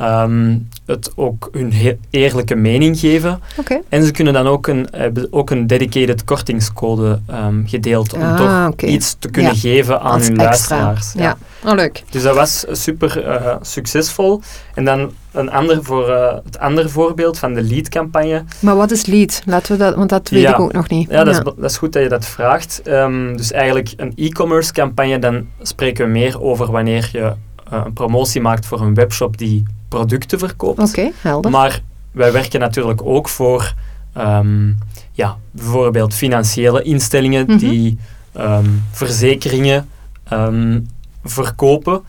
um, 0.01 0.67
het 0.85 1.11
ook 1.15 1.49
hun 1.51 1.97
eerlijke 2.09 2.55
mening 2.55 2.99
geven. 2.99 3.41
Okay. 3.59 3.81
En 3.89 4.05
ze 4.05 4.11
kunnen 4.11 4.33
dan 4.33 4.47
ook 4.47 4.67
een, 4.67 4.87
hebben 4.91 5.27
ook 5.31 5.49
een 5.49 5.67
dedicated 5.67 6.23
kortingscode 6.23 7.19
um, 7.29 7.63
gedeeld 7.67 8.13
om 8.13 8.21
ah, 8.21 8.37
toch 8.37 8.71
okay. 8.71 8.89
iets 8.89 9.15
te 9.19 9.29
kunnen 9.29 9.53
ja. 9.53 9.59
geven 9.59 10.01
aan 10.01 10.11
Als 10.11 10.27
hun 10.27 10.37
extra. 10.37 10.83
luisteraars. 10.83 11.13
Ja, 11.13 11.37
oh, 11.69 11.73
leuk. 11.73 12.03
Dus 12.09 12.23
dat 12.23 12.35
was 12.35 12.65
super 12.71 13.27
uh, 13.27 13.55
succesvol. 13.61 14.41
En 14.73 14.85
dan 14.85 15.11
een 15.31 15.51
ander 15.51 15.83
voor, 15.83 16.09
uh, 16.09 16.33
het 16.43 16.59
andere 16.59 16.89
voorbeeld 16.89 17.39
van 17.39 17.53
de 17.53 17.61
lead-campagne. 17.61 18.43
Maar 18.59 18.75
wat 18.75 18.91
is 18.91 19.05
lead? 19.05 19.41
Laten 19.45 19.71
we 19.71 19.77
dat, 19.77 19.95
want 19.95 20.09
dat 20.09 20.29
weet 20.29 20.41
ja. 20.41 20.53
ik 20.53 20.59
ook 20.59 20.71
nog 20.71 20.89
niet. 20.89 21.09
Ja, 21.09 21.23
dat, 21.23 21.35
Is, 21.35 21.43
dat 21.43 21.71
is 21.71 21.77
goed 21.77 21.93
dat 21.93 22.03
je 22.03 22.09
dat 22.09 22.25
vraagt. 22.25 22.81
Um, 22.87 23.37
dus 23.37 23.51
eigenlijk 23.51 23.93
een 23.95 24.13
e-commerce 24.15 24.73
campagne, 24.73 25.19
dan 25.19 25.47
spreken 25.61 26.05
we 26.05 26.11
meer 26.11 26.41
over 26.41 26.71
wanneer 26.71 27.09
je 27.11 27.19
uh, 27.19 27.81
een 27.85 27.93
promotie 27.93 28.41
maakt 28.41 28.65
voor 28.65 28.81
een 28.81 28.93
webshop 28.93 29.37
die 29.37 29.63
producten 29.91 30.39
verkoopt. 30.39 30.79
Oké, 30.79 30.89
okay, 30.89 31.11
helder. 31.21 31.51
Maar 31.51 31.81
wij 32.11 32.31
werken 32.31 32.59
natuurlijk 32.59 33.01
ook 33.05 33.29
voor 33.29 33.73
um, 34.17 34.77
ja, 35.11 35.37
bijvoorbeeld 35.51 36.13
financiële 36.13 36.81
instellingen 36.81 37.45
Mhm. 37.45 37.57
die 37.57 37.97
um, 38.37 38.83
verzekeringen 38.91 39.89
um, 40.33 40.87
verkopen. 41.23 42.01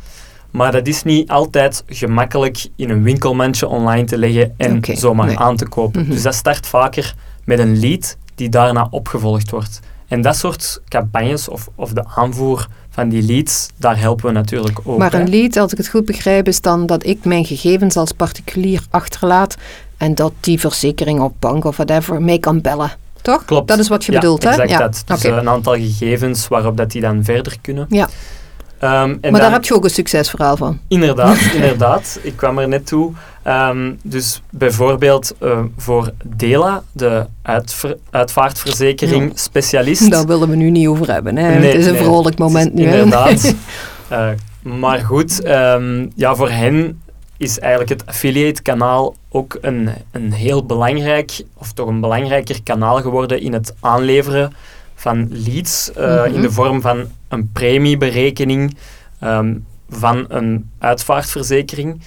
Maar 0.51 0.73
dat 0.73 0.87
is 0.87 1.03
niet 1.03 1.31
altijd 1.31 1.85
gemakkelijk 1.87 2.67
in 2.77 2.91
een 2.91 3.03
winkelmandje 3.03 3.69
online 3.69 4.05
te 4.05 4.19
leggen 4.19 4.55
en 4.57 4.81
zomaar 4.97 5.27
nee. 5.27 5.39
aan 5.39 5.57
te 5.57 5.69
kopen. 5.69 6.03
Mhm. 6.03 6.11
Dus 6.11 6.23
dat 6.23 6.35
start 6.35 6.67
vaker 6.67 7.15
met 7.45 7.59
een 7.59 7.81
lead 7.81 8.17
die 8.35 8.49
daarna 8.49 8.87
opgevolgd 8.91 9.51
wordt. 9.51 9.81
En 10.09 10.21
dat 10.21 10.37
soort 10.37 10.83
campagnes 10.89 11.49
of, 11.49 11.69
of 11.75 11.93
de 11.93 12.05
aanvoer 12.15 12.69
van 12.93 13.09
die 13.09 13.23
leads, 13.23 13.69
daar 13.77 13.99
helpen 13.99 14.27
we 14.27 14.33
natuurlijk 14.33 14.81
ook 14.85 14.99
Maar 14.99 15.15
een 15.15 15.29
lead, 15.29 15.57
als 15.57 15.73
ik 15.73 15.79
het 15.79 15.89
goed 15.89 16.05
begrijp, 16.05 16.49
is 16.49 16.61
dan 16.61 16.87
dat 16.87 17.07
ik 17.07 17.25
mijn 17.25 17.45
gegevens 17.45 17.97
als 17.97 18.13
particulier 18.13 18.83
achterlaat 18.91 19.57
en 19.97 20.15
dat 20.15 20.33
die 20.41 20.61
verzekering 20.61 21.21
of 21.21 21.33
bank 21.39 21.65
of 21.65 21.77
whatever 21.77 22.23
mij 22.23 22.39
kan 22.39 22.61
bellen. 22.61 22.91
Toch? 23.23 23.45
Klopt. 23.45 23.69
Dat 23.69 23.79
is 23.79 23.89
wat 23.89 24.05
je 24.05 24.13
ja, 24.13 24.21
bedoelt, 24.21 24.43
hè? 24.43 24.51
exact 24.51 24.71
ja. 24.71 24.79
dat. 24.79 25.03
Dus 25.07 25.25
eh, 25.25 25.37
een 25.37 25.49
aantal 25.49 25.75
gegevens 25.75 26.49
waarop 26.49 26.77
dat 26.77 26.91
die 26.91 27.01
dan 27.01 27.25
verder 27.25 27.57
kunnen. 27.61 27.87
Ja. 27.89 28.09
Ehm, 28.79 28.93
en 28.93 29.19
maar 29.21 29.31
dan- 29.31 29.41
daar 29.41 29.53
heb 29.53 29.65
je 29.65 29.75
ook 29.75 29.85
een 29.85 29.91
succesverhaal 29.91 30.57
van. 30.57 30.81
Inderdaad, 30.89 31.39
inderdaad. 31.55 32.19
Ik 32.23 32.37
kwam 32.37 32.59
er 32.59 32.69
net 32.69 32.87
toe. 32.87 33.13
Ehm, 33.43 33.93
dus 34.03 34.43
bijvoorbeeld 34.51 35.35
eh, 35.41 35.61
voor 35.77 36.13
Dela, 36.25 36.83
de 36.93 37.27
uitvaartverzekering 38.11 39.29
Ja. 39.31 39.37
specialist. 39.37 40.11
Daar 40.11 40.27
willen 40.27 40.49
we 40.49 40.57
nu 40.57 40.71
niet 40.71 40.87
over 40.89 41.13
hebben. 41.13 41.37
Hè? 41.37 41.59
Nee, 41.59 41.69
het 41.71 41.79
is 41.81 41.87
een 41.87 41.93
nee, 41.93 42.03
vrolijk 42.03 42.39
moment 42.39 42.75
nu. 42.75 42.83
Inderdaad. 42.85 43.55
Eh, 44.09 44.29
maar 44.63 44.99
goed, 44.99 45.43
ehm, 45.43 46.07
ja, 46.15 46.35
voor 46.35 46.51
hen 46.51 47.03
is 47.37 47.59
eigenlijk 47.59 47.91
het 47.91 48.07
affiliate 48.07 48.63
kanaal 48.63 49.15
ook 49.29 49.59
een, 49.61 49.91
een 50.11 50.33
heel 50.33 50.67
belangrijk, 50.67 51.43
of 51.55 51.73
toch 51.73 51.89
een 51.89 52.01
belangrijker 52.01 52.63
kanaal 52.63 53.01
geworden 53.01 53.41
in 53.41 53.53
het 53.53 53.75
aanleveren 53.81 54.53
van 54.95 55.29
leads 55.31 55.93
eh, 55.93 56.25
Mhm. 56.25 56.35
in 56.35 56.41
de 56.41 56.51
vorm 56.51 56.81
van 56.81 57.05
een 57.29 57.51
premieberekening 57.53 58.77
ehm, 59.21 59.55
van 59.89 60.25
een 60.29 60.71
uitvaartverzekering. 60.79 62.01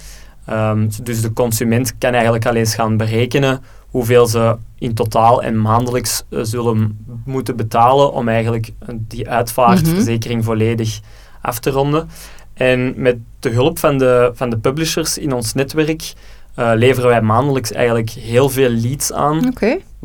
Ehm, 0.46 0.90
dus 1.04 1.22
de 1.22 1.34
consument 1.34 1.98
kan 1.98 2.14
eigenlijk 2.14 2.46
al 2.46 2.56
eens 2.56 2.76
gaan 2.76 2.98
berekenen 2.98 3.62
hoeveel 3.90 4.28
ze 4.28 4.56
in 4.80 4.94
totaal 4.94 5.44
en 5.44 5.62
maandelijks 5.62 6.24
eh, 6.30 6.40
zullen 6.44 7.06
moeten 7.26 7.56
betalen 7.56 8.14
om 8.14 8.28
eigenlijk 8.28 8.72
eh, 8.80 8.96
die 8.98 9.30
uitvaartverzekering 9.30 10.44
volledig 10.44 11.00
af 11.42 11.60
te 11.60 11.70
ronden. 11.70 12.10
En 12.54 12.94
met 12.98 13.18
de 13.40 13.50
hulp 13.50 13.80
van 13.80 13.98
de, 13.98 14.32
van 14.34 14.50
de 14.50 14.58
publishers 14.58 15.18
in 15.18 15.34
ons 15.34 15.54
netwerk 15.54 16.14
eh, 16.56 16.72
leveren 16.76 17.10
wij 17.10 17.22
maandelijks 17.22 17.72
eigenlijk 17.72 18.10
heel 18.10 18.50
veel 18.50 18.70
leads 18.70 19.14
aan, 19.14 19.54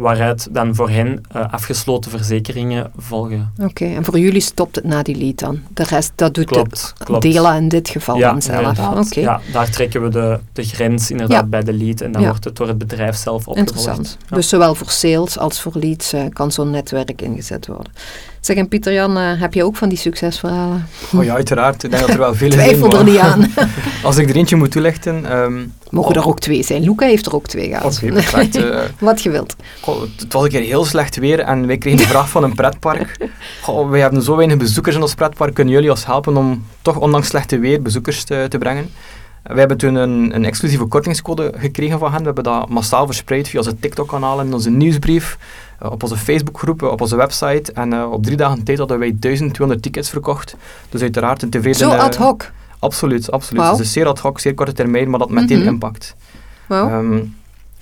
waaruit 0.00 0.48
dan 0.54 0.74
voor 0.74 0.90
hen 0.90 1.20
eh, 1.30 1.52
afgesloten 1.52 2.10
verzekeringen 2.10 2.90
volgen. 2.96 3.52
oké. 3.62 3.84
En 3.84 4.04
voor 4.04 4.18
jullie 4.18 4.40
stopt 4.40 4.76
het 4.76 4.84
na 4.84 5.02
die 5.02 5.16
lead 5.16 5.38
dan? 5.38 5.60
De 5.74 5.82
rest, 5.84 6.12
dat 6.14 6.34
doet 6.34 6.44
Klopt, 6.46 6.92
de 6.98 7.04
klopt. 7.04 7.22
Dela 7.22 7.54
in 7.54 7.68
dit 7.68 7.88
geval 7.88 8.16
ja, 8.16 8.30
dan 8.30 8.42
zelf? 8.42 9.14
Ja, 9.14 9.40
daar 9.52 9.70
trekken 9.70 10.02
we 10.02 10.08
de, 10.08 10.38
de 10.52 10.62
grens 10.64 11.10
inderdaad 11.10 11.40
Ja. 11.42 11.46
bij 11.46 11.62
de 11.62 11.72
lead 11.72 12.00
en 12.00 12.12
dan 12.12 12.22
Ja. 12.22 12.28
wordt 12.28 12.44
het 12.44 12.56
door 12.56 12.68
het 12.68 12.78
bedrijf 12.78 13.16
zelf 13.16 13.48
opgevolgd. 13.48 13.58
interessant. 13.70 14.16
Dus 14.28 14.48
zowel 14.48 14.74
voor 14.74 14.90
sales 14.90 15.38
als 15.38 15.60
voor 15.60 15.72
leads 15.74 16.12
eh, 16.12 16.22
kan 16.32 16.52
zo'n 16.52 16.70
netwerk 16.70 17.22
ingezet 17.22 17.66
worden. 17.66 17.92
Zeg, 18.40 18.56
en 18.56 18.68
Pieter-Jan, 18.68 19.16
eh, 19.16 19.40
heb 19.40 19.54
je 19.54 19.64
ook 19.64 19.76
van 19.76 19.88
die 19.88 19.98
succesverhalen? 19.98 20.86
Oh 21.16 21.24
ja, 21.24 21.34
uiteraard. 21.34 21.82
Ik 21.84 21.90
denk 21.90 22.02
dat 22.02 22.10
er 22.10 22.18
wel 22.18 22.34
veel 22.34 22.52
zijn. 22.52 22.68
Twijfel 22.76 22.98
er 22.98 23.04
niet 23.04 23.18
aan. 23.18 23.46
Als 24.02 24.16
ik 24.16 24.28
er 24.30 24.36
eentje 24.36 24.56
moet 24.56 24.70
toelichten... 24.70 25.24
ehm, 25.30 25.66
Mogen 25.90 26.10
oh, 26.16 26.22
er 26.22 26.28
ook 26.28 26.40
twee 26.40 26.62
zijn. 26.62 26.82
Luca 26.82 27.06
heeft 27.06 27.26
er 27.26 27.34
ook 27.34 27.46
twee 27.46 27.68
gehad. 27.68 27.96
Oké, 28.02 28.12
perfect. 28.12 28.56
eh, 28.56 28.78
Wat 28.98 29.22
je 29.22 29.30
wilt. 29.30 29.56
Goh, 29.80 30.00
het- 30.00 30.32
was 30.32 30.42
een 30.44 30.48
keer 30.48 30.60
heel 30.60 30.84
slecht 30.84 31.16
weer 31.16 31.40
en 31.40 31.66
wij 31.66 31.78
kregen 31.78 31.98
de 31.98 32.06
vraag 32.06 32.28
van 32.30 32.42
een 32.44 32.54
pretpark. 32.54 33.16
Goh, 33.62 33.90
wij 33.90 34.00
hebben 34.00 34.22
zo 34.22 34.36
weinig 34.36 34.56
bezoekers 34.56 34.94
in 34.96 35.02
ons 35.02 35.14
pretpark, 35.14 35.54
kunnen 35.54 35.74
jullie 35.74 35.90
ons 35.90 36.06
helpen 36.06 36.36
om 36.36 36.64
toch 36.82 36.96
ondanks 36.96 37.28
slechte 37.28 37.58
weer 37.58 37.82
bezoekers 37.82 38.24
te, 38.24 38.46
te 38.48 38.58
brengen? 38.58 38.90
Wij 39.42 39.58
hebben 39.58 39.76
toen 39.76 39.94
een, 39.94 40.34
een 40.34 40.44
exclusieve 40.44 40.84
kortingscode 40.84 41.52
gekregen 41.56 41.98
van 41.98 42.10
hen. 42.10 42.18
We 42.18 42.24
hebben 42.24 42.44
dat 42.44 42.68
massaal 42.68 43.06
verspreid 43.06 43.48
via 43.48 43.58
onze 43.58 43.78
TikTok-kanalen, 43.78 44.46
in 44.46 44.52
onze 44.54 44.70
nieuwsbrief, 44.70 45.38
op 45.82 46.02
onze 46.02 46.16
Facebookgroepen, 46.16 46.92
op 46.92 47.00
onze 47.00 47.16
website. 47.16 47.72
En 47.72 47.92
eh, 47.92 48.12
op 48.12 48.22
drie 48.22 48.36
dagen 48.36 48.62
tijd 48.64 48.78
hadden 48.78 48.98
wij 48.98 49.16
1200 49.18 49.82
tickets 49.82 50.10
verkocht. 50.10 50.56
Dus 50.88 51.00
uiteraard 51.00 51.42
een 51.42 51.50
tevreden... 51.50 51.78
Zo 51.78 51.90
eh, 51.90 51.98
ad 52.02 52.16
hoc. 52.16 52.50
Absoluut, 52.78 53.30
absoluut. 53.30 53.62
Wauw. 53.62 53.76
Dus 53.76 53.92
zeer 53.92 54.06
ad 54.06 54.18
hoc, 54.18 54.38
zeer 54.40 54.54
korte 54.54 54.72
termijn, 54.72 55.10
maar 55.10 55.18
dat 55.18 55.30
meteen 55.30 55.58
Mhm. 55.58 55.68
impact. 55.68 56.14
Wauw. 56.66 56.88
Ehm, 56.88 57.20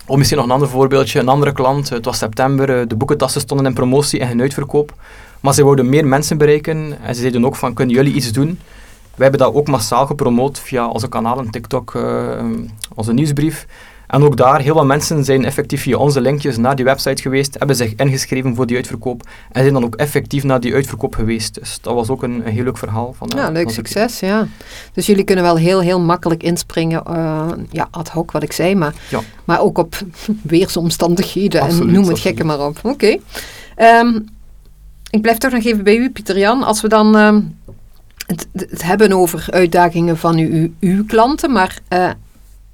of 0.05 0.17
misschien 0.17 0.37
nog 0.37 0.47
een 0.47 0.53
ander 0.53 0.69
voorbeeldje. 0.69 1.19
Een 1.19 1.27
andere 1.27 1.51
klant, 1.51 1.89
het 1.89 2.05
was 2.05 2.17
september, 2.17 2.79
eh, 2.79 2.87
de 2.87 2.95
boekentassen 2.95 3.41
stonden 3.41 3.65
in 3.65 3.73
promotie 3.73 4.19
en 4.19 4.27
geen 4.27 4.41
uitverkoop. 4.41 4.93
Maar 5.39 5.53
ze 5.53 5.63
wilden 5.63 5.89
meer 5.89 6.07
mensen 6.07 6.37
bereiken 6.37 6.97
en 7.03 7.15
ze 7.15 7.21
zeiden 7.21 7.45
ook 7.45 7.55
van, 7.55 7.73
kunnen 7.73 7.95
jullie 7.95 8.13
iets 8.13 8.31
doen? 8.31 8.59
Wij 9.15 9.27
hebben 9.29 9.47
dat 9.47 9.53
ook 9.55 9.67
massaal 9.67 10.05
gepromoot 10.05 10.59
via 10.59 10.87
onze 10.87 11.09
kanalen, 11.09 11.49
TikTok, 11.49 11.95
eh, 11.95 12.43
onze 12.95 13.13
nieuwsbrief. 13.13 13.65
En 14.09 14.23
ook 14.23 14.37
daar, 14.37 14.61
heel 14.61 14.73
wat 14.73 14.85
mensen 14.85 15.25
zijn 15.25 15.45
effectief 15.45 15.81
via 15.81 15.97
onze 15.97 16.21
linkjes 16.21 16.57
naar 16.57 16.75
die 16.75 16.85
website 16.85 17.21
geweest, 17.21 17.55
hebben 17.57 17.75
zich 17.75 17.93
ingeschreven 17.95 18.55
voor 18.55 18.65
die 18.65 18.75
uitverkoop 18.75 19.23
en 19.51 19.61
zijn 19.61 19.73
dan 19.73 19.83
ook 19.83 19.95
effectief 19.95 20.43
naar 20.43 20.59
die 20.59 20.73
uitverkoop 20.73 21.15
geweest. 21.15 21.53
Dus 21.53 21.77
dat 21.81 21.93
was 21.93 22.09
ook 22.09 22.23
een, 22.23 22.45
een 22.45 22.53
heel 22.53 22.63
leuk 22.63 22.77
verhaal. 22.77 23.13
Van, 23.17 23.31
ja, 23.35 23.47
uh, 23.47 23.53
leuk 23.53 23.69
succes, 23.69 24.19
ja. 24.19 24.47
Dus 24.93 25.05
jullie 25.05 25.23
kunnen 25.23 25.43
wel 25.43 25.57
heel, 25.57 25.81
heel 25.81 25.99
makkelijk 25.99 26.43
inspringen, 26.43 27.03
uh, 27.09 27.47
ja, 27.71 27.87
ad 27.91 28.09
hoc 28.09 28.31
wat 28.31 28.43
ik 28.43 28.51
zei, 28.51 28.75
maar, 28.75 28.93
ja. 29.09 29.19
maar 29.45 29.61
ook 29.61 29.77
op 29.77 29.95
weersomstandigheden 30.41 31.61
absoluut, 31.61 31.87
en 31.87 31.93
noem 31.93 32.03
het 32.03 32.11
absoluut. 32.11 32.37
gekke 32.37 32.43
maar 32.43 32.65
op. 32.65 32.77
Oké. 32.83 33.17
Okay. 33.75 33.99
Um, 33.99 34.25
ik 35.09 35.21
blijf 35.21 35.37
toch 35.37 35.51
nog 35.51 35.65
even 35.65 35.83
bij 35.83 35.95
u, 35.95 36.09
Pieter 36.09 36.37
Jan. 36.37 36.63
Als 36.63 36.81
we 36.81 36.87
dan 36.87 37.15
uh, 37.15 37.37
het, 38.27 38.47
het, 38.53 38.83
hebben 38.83 39.11
over 39.13 39.47
uitdagingen 39.49 40.17
van 40.17 40.37
uw, 40.37 40.69
uw 40.79 41.05
klanten, 41.05 41.51
maar 41.51 41.79
uh, 41.93 42.09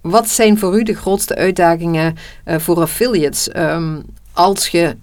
wat 0.09 0.29
zijn 0.29 0.59
voor 0.59 0.79
u 0.79 0.83
de 0.83 0.93
grootste 0.93 1.35
uitdagingen 1.35 2.15
uh, 2.45 2.59
voor 2.59 2.81
affiliates? 2.81 3.49
Um, 3.55 4.03
als 4.33 4.67
je 4.67 4.95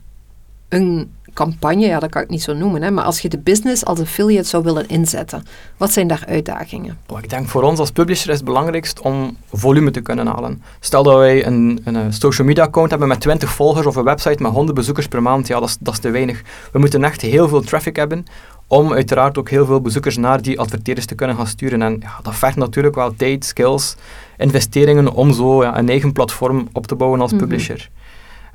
een 0.69 1.11
campagne, 1.35 1.87
ja 1.87 1.99
dat 1.99 2.11
kan 2.11 2.23
ik 2.23 2.29
niet 2.29 2.43
zo 2.43 2.55
noemen, 2.55 2.83
hè, 2.83 2.91
maar 2.91 3.05
als 3.05 3.21
je 3.21 3.29
de 3.29 3.39
business 3.39 3.85
als 3.85 4.01
affiliate 4.01 4.49
zou 4.49 4.63
willen 4.63 4.89
inzetten, 4.89 5.45
wat 5.77 5.93
zijn 5.93 6.07
daar 6.07 6.25
uitdagingen? 6.29 6.99
Ik 7.23 7.31
denk 7.31 7.49
voor 7.49 7.63
ons 7.63 7.79
als 7.79 7.91
publisher 7.91 8.31
is 8.31 8.37
het 8.37 8.45
belangrijkst 8.45 9.01
om 9.01 9.37
volume 9.53 9.91
te 9.91 10.01
kunnen 10.01 10.27
halen. 10.27 10.63
Stel 10.81 11.03
dat 11.03 11.17
wij 11.17 11.47
een, 11.47 11.81
een 11.85 12.13
social 12.13 12.47
media 12.47 12.65
account 12.65 12.91
hebben 12.91 13.09
met 13.09 13.21
20 13.21 13.51
volgers 13.51 13.87
of 13.87 13.97
een 13.97 14.05
website 14.05 14.43
met 14.43 14.53
100 14.53 14.77
bezoekers 14.77 15.09
per 15.09 15.23
maand, 15.23 15.47
ja 15.47 15.61
dat 15.61 15.69
is, 15.69 15.77
dat 15.81 15.95
is 15.95 16.01
te 16.01 16.11
weinig. 16.11 16.43
We 16.73 16.79
moeten 16.79 17.05
echt 17.05 17.21
heel 17.21 17.49
veel 17.49 17.61
traffic 17.61 17.97
hebben 17.97 18.25
om 18.73 18.93
uiteraard 18.93 19.39
ook 19.39 19.51
heel 19.51 19.67
veel 19.67 19.81
bezoekers 19.81 20.17
naar 20.17 20.43
die 20.43 20.61
adverteerders 20.61 21.07
te 21.07 21.15
kunnen 21.15 21.37
gaan 21.37 21.47
sturen. 21.47 21.83
En 21.83 21.97
ja, 22.01 22.19
dat 22.23 22.35
vergt 22.35 22.57
natuurlijk 22.57 22.95
wel 22.95 23.15
tijd, 23.17 23.45
skills, 23.45 23.97
investeringen 24.43 25.13
om 25.13 25.33
zo 25.33 25.63
ja, 25.63 25.79
een 25.79 25.89
eigen 25.89 26.13
platform 26.13 26.69
op 26.73 26.87
te 26.87 26.95
bouwen 26.95 27.21
als 27.21 27.31
Mhm. 27.31 27.41
publisher. 27.41 27.75
Mm 27.75 27.97
-hmm. 27.97 28.01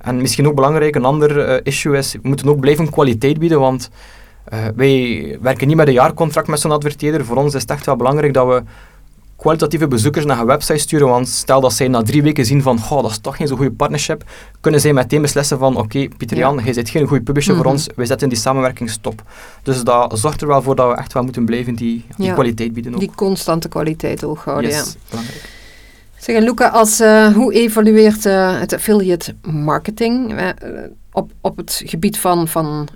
En 0.09 0.21
misschien 0.21 0.47
ook 0.47 0.55
belangrijk, 0.55 0.95
een 0.95 1.05
ander 1.05 1.49
uh, 1.49 1.59
issue 1.63 1.97
is, 1.97 2.13
we 2.13 2.19
moeten 2.21 2.49
ook 2.49 2.59
blijven 2.59 2.89
kwaliteit 2.89 3.39
bieden, 3.39 3.59
want 3.59 3.89
uh, 4.53 4.59
wij 4.75 5.37
werken 5.41 5.67
niet 5.67 5.75
met 5.75 5.87
een 5.87 5.93
jaarcontract 5.93 6.47
met 6.47 6.59
zo'n 6.59 6.71
adverteerder. 6.71 7.25
Voor 7.25 7.35
ons 7.35 7.53
is 7.53 7.61
het 7.61 7.71
echt 7.71 7.85
wel 7.85 7.95
belangrijk 7.95 8.33
dat 8.33 8.47
we 8.47 8.63
kwalitatieve 9.35 9.87
bezoekers 9.87 10.25
naar 10.25 10.39
een 10.39 10.45
website 10.45 10.77
sturen, 10.77 11.07
want 11.07 11.27
stel 11.27 11.61
dat 11.61 11.73
zij 11.73 11.87
na 11.87 12.01
drie 12.01 12.23
weken 12.23 12.45
zien 12.45 12.61
van, 12.61 12.79
goh, 12.79 13.01
dat 13.01 13.11
is 13.11 13.17
toch 13.17 13.35
geen 13.35 13.47
zo'n 13.47 13.57
goede 13.57 13.71
partnership, 13.71 14.23
kunnen 14.61 14.81
zij 14.81 14.93
meteen 14.93 15.21
beslissen 15.21 15.57
van, 15.57 15.75
oké, 15.75 15.83
okay, 15.83 16.09
Pieter 16.17 16.37
Jan, 16.37 16.55
ja. 16.55 16.63
jij 16.63 16.73
bent 16.73 16.89
geen 16.89 17.07
goede 17.07 17.23
publisher 17.23 17.53
mm 17.53 17.59
-hmm. 17.59 17.65
voor 17.67 17.73
ons, 17.73 17.89
wij 17.95 18.05
zetten 18.05 18.29
die 18.29 18.37
samenwerking 18.37 18.89
stop. 18.89 19.23
Dus 19.63 19.83
dat 19.83 20.19
zorgt 20.19 20.41
er 20.41 20.47
wel 20.47 20.61
voor 20.61 20.75
dat 20.75 20.89
we 20.89 20.97
echt 20.97 21.13
wel 21.13 21.23
moeten 21.23 21.45
blijven 21.45 21.75
die, 21.75 22.05
die 22.17 22.25
ja. 22.25 22.33
kwaliteit 22.33 22.73
bieden 22.73 22.93
ook. 22.93 22.99
Die 22.99 23.11
constante 23.15 23.67
kwaliteit 23.67 24.21
hoog 24.21 24.43
houden, 24.43 24.69
yes, 24.69 24.85
ja. 24.93 24.99
belangrijk. 25.09 25.55
Zeg, 26.27 26.43
Luca, 26.43 26.67
als, 26.67 27.01
uh, 27.01 27.33
hoe 27.33 27.53
evalueert 27.53 28.25
uh, 28.25 28.59
het 28.59 28.73
affiliate 28.73 29.35
marketing 29.41 30.39
uh, 30.39 30.49
op, 31.11 31.31
op 31.41 31.57
het 31.57 31.81
gebied 31.85 32.19
van, 32.19 32.47
van 32.47 32.87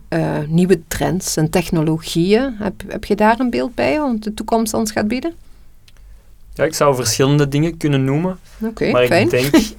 nieuwe 0.48 0.82
trends 0.88 1.38
en 1.38 1.50
technologieën? 1.50 2.56
Heb, 2.60 2.74
heb 2.88 3.06
je 3.06 3.16
daar 3.16 3.40
een 3.40 3.50
beeld 3.50 3.76
bij, 3.76 4.00
wat 4.00 4.24
de 4.24 4.34
toekomst 4.34 4.74
ons 4.74 4.92
gaat 4.92 5.08
bieden? 5.08 5.34
Ja, 6.54 6.64
ik 6.64 6.74
zou 6.74 6.96
verschillende 6.96 7.48
dingen 7.48 7.78
kunnen 7.78 8.04
noemen. 8.04 8.40
Okay, 8.64 8.92
maar 8.92 9.06
fijn. 9.06 9.24
ik 9.24 9.30
denk, 9.30 9.56
ik, 9.56 9.76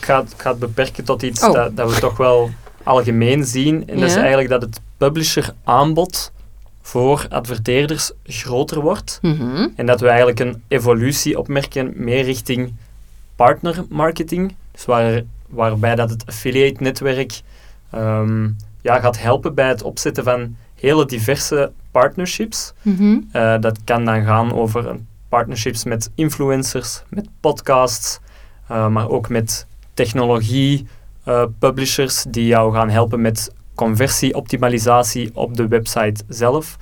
ga, 0.00 0.20
ik 0.20 0.26
ga 0.36 0.50
het 0.50 0.58
beperken 0.58 1.04
tot 1.04 1.22
iets 1.22 1.42
oh. 1.42 1.52
dat, 1.52 1.76
dat 1.76 1.94
we 1.94 2.00
toch 2.00 2.16
wel 2.16 2.50
algemeen 2.82 3.44
zien. 3.44 3.88
En 3.88 3.94
ja. 3.94 4.00
dat 4.00 4.10
is 4.10 4.16
eigenlijk 4.16 4.48
dat 4.48 4.62
het 4.62 4.80
publisher 4.96 5.54
aanbod 5.64 6.32
voor 6.90 7.26
adverteerders 7.28 8.12
groter 8.24 8.80
wordt. 8.80 9.18
Mm 9.22 9.36
-hmm. 9.38 9.72
En 9.76 9.86
dat 9.86 10.00
we 10.00 10.08
eigenlijk 10.08 10.40
een 10.40 10.62
evolutie 10.68 11.38
opmerken 11.38 11.92
meer 11.96 12.24
richting 12.24 12.74
partnermarketing. 13.36 14.54
Dus 14.72 14.84
waar, 14.84 15.22
waarbij 15.48 15.94
dat 15.94 16.10
het 16.10 16.26
affiliate 16.26 16.82
netwerk 16.82 17.40
um, 17.94 18.56
ja, 18.82 19.00
gaat 19.00 19.22
helpen 19.22 19.54
bij 19.54 19.68
het 19.68 19.82
opzetten 19.82 20.24
van 20.24 20.56
hele 20.74 21.06
diverse 21.06 21.72
partnerships. 21.90 22.72
Mm 22.82 22.96
-hmm. 22.96 23.28
uh, 23.32 23.60
dat 23.60 23.78
kan 23.84 24.04
dan 24.04 24.24
gaan 24.24 24.52
over 24.52 24.96
partnerships 25.28 25.84
met 25.84 26.10
influencers, 26.14 27.02
met 27.08 27.28
podcasts, 27.40 28.20
uh, 28.70 28.88
maar 28.88 29.08
ook 29.08 29.28
met 29.28 29.66
technologie 29.94 30.86
uh, 31.28 31.44
publishers 31.58 32.24
die 32.28 32.46
jou 32.46 32.74
gaan 32.74 32.90
helpen 32.90 33.20
met 33.20 33.50
conversieoptimalisatie 33.80 35.30
op 35.34 35.56
de 35.56 35.68
website 35.68 36.22
zelf. 36.28 36.76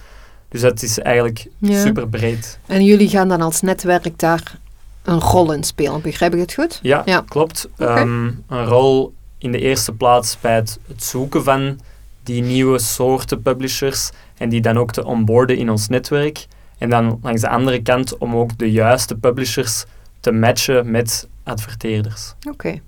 Dus 0.48 0.62
het 0.62 0.82
is 0.82 0.98
eigenlijk 0.98 1.46
ja. 1.58 1.80
super 1.80 2.08
breed. 2.08 2.58
En 2.66 2.84
jullie 2.84 3.08
gaan 3.08 3.28
dan 3.28 3.40
als 3.40 3.61
netwerk 3.61 4.18
daar 4.18 4.58
een 5.02 5.20
rol 5.20 5.52
in 5.52 5.64
spelen, 5.64 6.00
begrijp 6.00 6.34
ik 6.34 6.40
het 6.40 6.54
goed? 6.54 6.78
Ja, 6.82 7.02
ja. 7.04 7.24
klopt. 7.28 7.68
Okay. 7.78 8.00
Um, 8.02 8.44
een 8.48 8.64
rol 8.64 9.12
in 9.38 9.52
de 9.52 9.58
eerste 9.58 9.92
plaats 9.92 10.40
bij 10.40 10.54
het, 10.54 10.78
het, 10.87 11.04
zoeken 11.04 11.44
van 11.44 11.80
die 12.22 12.42
nieuwe 12.42 12.78
soorten 12.78 13.42
publishers 13.42 14.11
en 14.37 14.48
die 14.48 14.61
dan 14.61 14.78
ook 14.78 14.92
te 14.92 15.04
onboarden 15.04 15.56
in 15.56 15.70
ons 15.70 15.88
netwerk. 15.88 16.46
En 16.78 16.90
dan 16.90 17.18
langs 17.22 17.40
de 17.40 17.48
andere 17.48 17.82
kant 17.82 18.18
om 18.18 18.34
ook 18.34 18.58
de 18.58 18.70
juiste 18.70 19.14
publishers 19.14 19.84
te 20.20 20.32
matchen 20.32 20.90
met 20.90 21.28
adverteerders. 21.42 22.34
Oké. 22.38 22.50
Okay. 22.52 22.82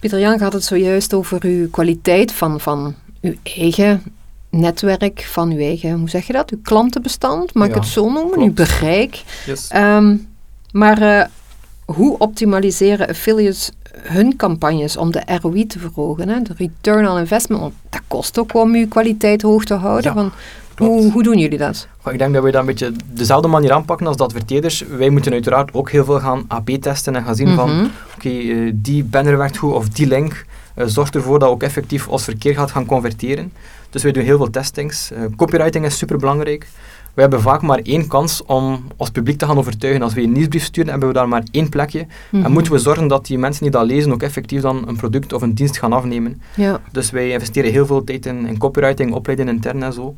Pieter 0.00 0.20
Jan 0.20 0.40
had 0.40 0.52
het 0.52 0.64
zojuist 0.64 1.14
over 1.14 1.44
uw 1.44 1.70
kwaliteit 1.70 2.32
van, 2.32 2.60
van 2.60 2.94
uw 3.20 3.34
eigen 3.42 4.02
netwerk, 4.50 5.20
van 5.30 5.50
uw 5.50 5.58
eigen, 5.58 5.92
hoe 5.92 6.08
zeg 6.10 6.26
je 6.26 6.32
dat, 6.32 6.50
uw 6.50 6.58
klantenbestand, 6.62 7.54
mag 7.54 7.66
ja, 7.66 7.74
ik 7.74 7.80
het 7.80 7.88
zo 7.88 8.02
noemen, 8.10 8.32
klopt. 8.32 8.48
uw 8.48 8.52
bereik. 8.52 9.22
Yes. 9.46 9.70
Um, 9.74 10.28
maar 10.72 11.02
uh, 11.02 11.24
hoe 11.94 12.18
optimaliseren 12.18 13.08
affiliates 13.08 13.70
hun 14.02 14.36
campagnes 14.36 14.96
om 14.96 15.12
de 15.12 15.22
ROI 15.40 15.66
te 15.66 15.78
verhogen, 15.78 16.28
hè? 16.28 16.42
de 16.42 16.54
return 16.56 17.08
on 17.08 17.18
investment? 17.18 17.72
Dat 17.90 18.00
kost 18.08 18.38
ook 18.38 18.54
om 18.54 18.74
uw 18.74 18.88
kwaliteit 18.88 19.42
hoog 19.42 19.64
te 19.64 19.74
houden. 19.74 20.14
Ja. 20.14 20.30
Hoe, 20.76 21.12
hoe, 21.12 21.22
doen 21.22 21.38
jullie 21.38 21.58
dat? 21.58 21.88
Ik 22.10 22.18
denk 22.18 22.32
dat 22.32 22.42
wij 22.42 22.52
dat 22.52 22.60
een 22.60 22.66
beetje 22.66 22.92
dezelfde 23.12 23.48
manier 23.48 23.72
aanpakken 23.72 24.06
als 24.06 24.16
de 24.16 24.22
adverteerders. 24.22 24.84
Wij 24.96 25.08
moeten 25.08 25.32
uiteraard 25.32 25.74
ook 25.74 25.90
heel 25.90 26.04
veel 26.04 26.20
gaan 26.20 26.44
AB-testen 26.48 27.16
en 27.16 27.24
gaan 27.24 27.34
zien 27.34 27.48
mm 27.48 27.58
-hmm. 27.58 27.68
van, 27.68 27.90
oké, 28.16 28.26
okay, 28.26 28.40
uh, 28.40 28.72
die 28.74 29.04
banner 29.04 29.38
werkt 29.38 29.56
goed 29.56 29.72
of 29.72 29.88
die 29.88 30.06
link 30.06 30.44
uh, 30.76 30.84
zorgt 30.86 31.14
ervoor 31.14 31.38
dat 31.38 31.48
ook 31.48 31.62
effectief 31.62 32.08
ons 32.08 32.24
verkeer 32.24 32.54
gaat 32.54 32.70
gaan 32.70 32.86
converteren. 32.86 33.52
Dus 33.90 34.02
wij 34.02 34.12
doen 34.12 34.24
heel 34.24 34.36
veel 34.36 34.50
testings. 34.50 35.12
Uh, 35.12 35.18
copywriting 35.36 35.84
is 35.84 35.98
super 35.98 36.18
belangrijk. 36.18 36.66
We 37.18 37.24
hebben 37.24 37.42
vaak 37.42 37.62
maar 37.62 37.78
één 37.82 38.06
kans 38.06 38.42
om 38.46 38.84
ons 38.96 39.10
publiek 39.10 39.38
te 39.38 39.46
gaan 39.46 39.58
overtuigen. 39.58 40.02
Als 40.02 40.14
we 40.14 40.22
een 40.22 40.32
nieuwsbrief 40.32 40.64
sturen, 40.64 40.90
hebben 40.90 41.08
we 41.08 41.14
daar 41.14 41.28
maar 41.28 41.42
één 41.50 41.68
plekje. 41.68 41.98
Mm 42.00 42.06
Mhm. 42.06 42.36
-hmm. 42.36 42.44
En 42.44 42.52
moeten 42.52 42.72
we 42.72 42.78
zorgen 42.78 43.08
dat 43.08 43.26
die 43.26 43.38
mensen 43.38 43.62
die 43.62 43.70
dat 43.70 43.86
lezen 43.86 44.12
ook 44.12 44.22
effectief 44.22 44.60
dan 44.60 44.88
een 44.88 44.96
product 44.96 45.32
of 45.32 45.42
een 45.42 45.54
dienst 45.54 45.78
gaan 45.78 45.92
afnemen. 45.92 46.40
Ja. 46.54 46.80
Dus 46.92 47.10
wij 47.10 47.30
investeren 47.30 47.70
heel 47.70 47.86
veel 47.86 48.04
tijd 48.04 48.26
in, 48.26 48.46
in 48.46 48.58
copywriting, 48.58 49.12
opleiden 49.12 49.48
intern 49.48 49.82
en 49.82 49.92
zo. 49.92 50.14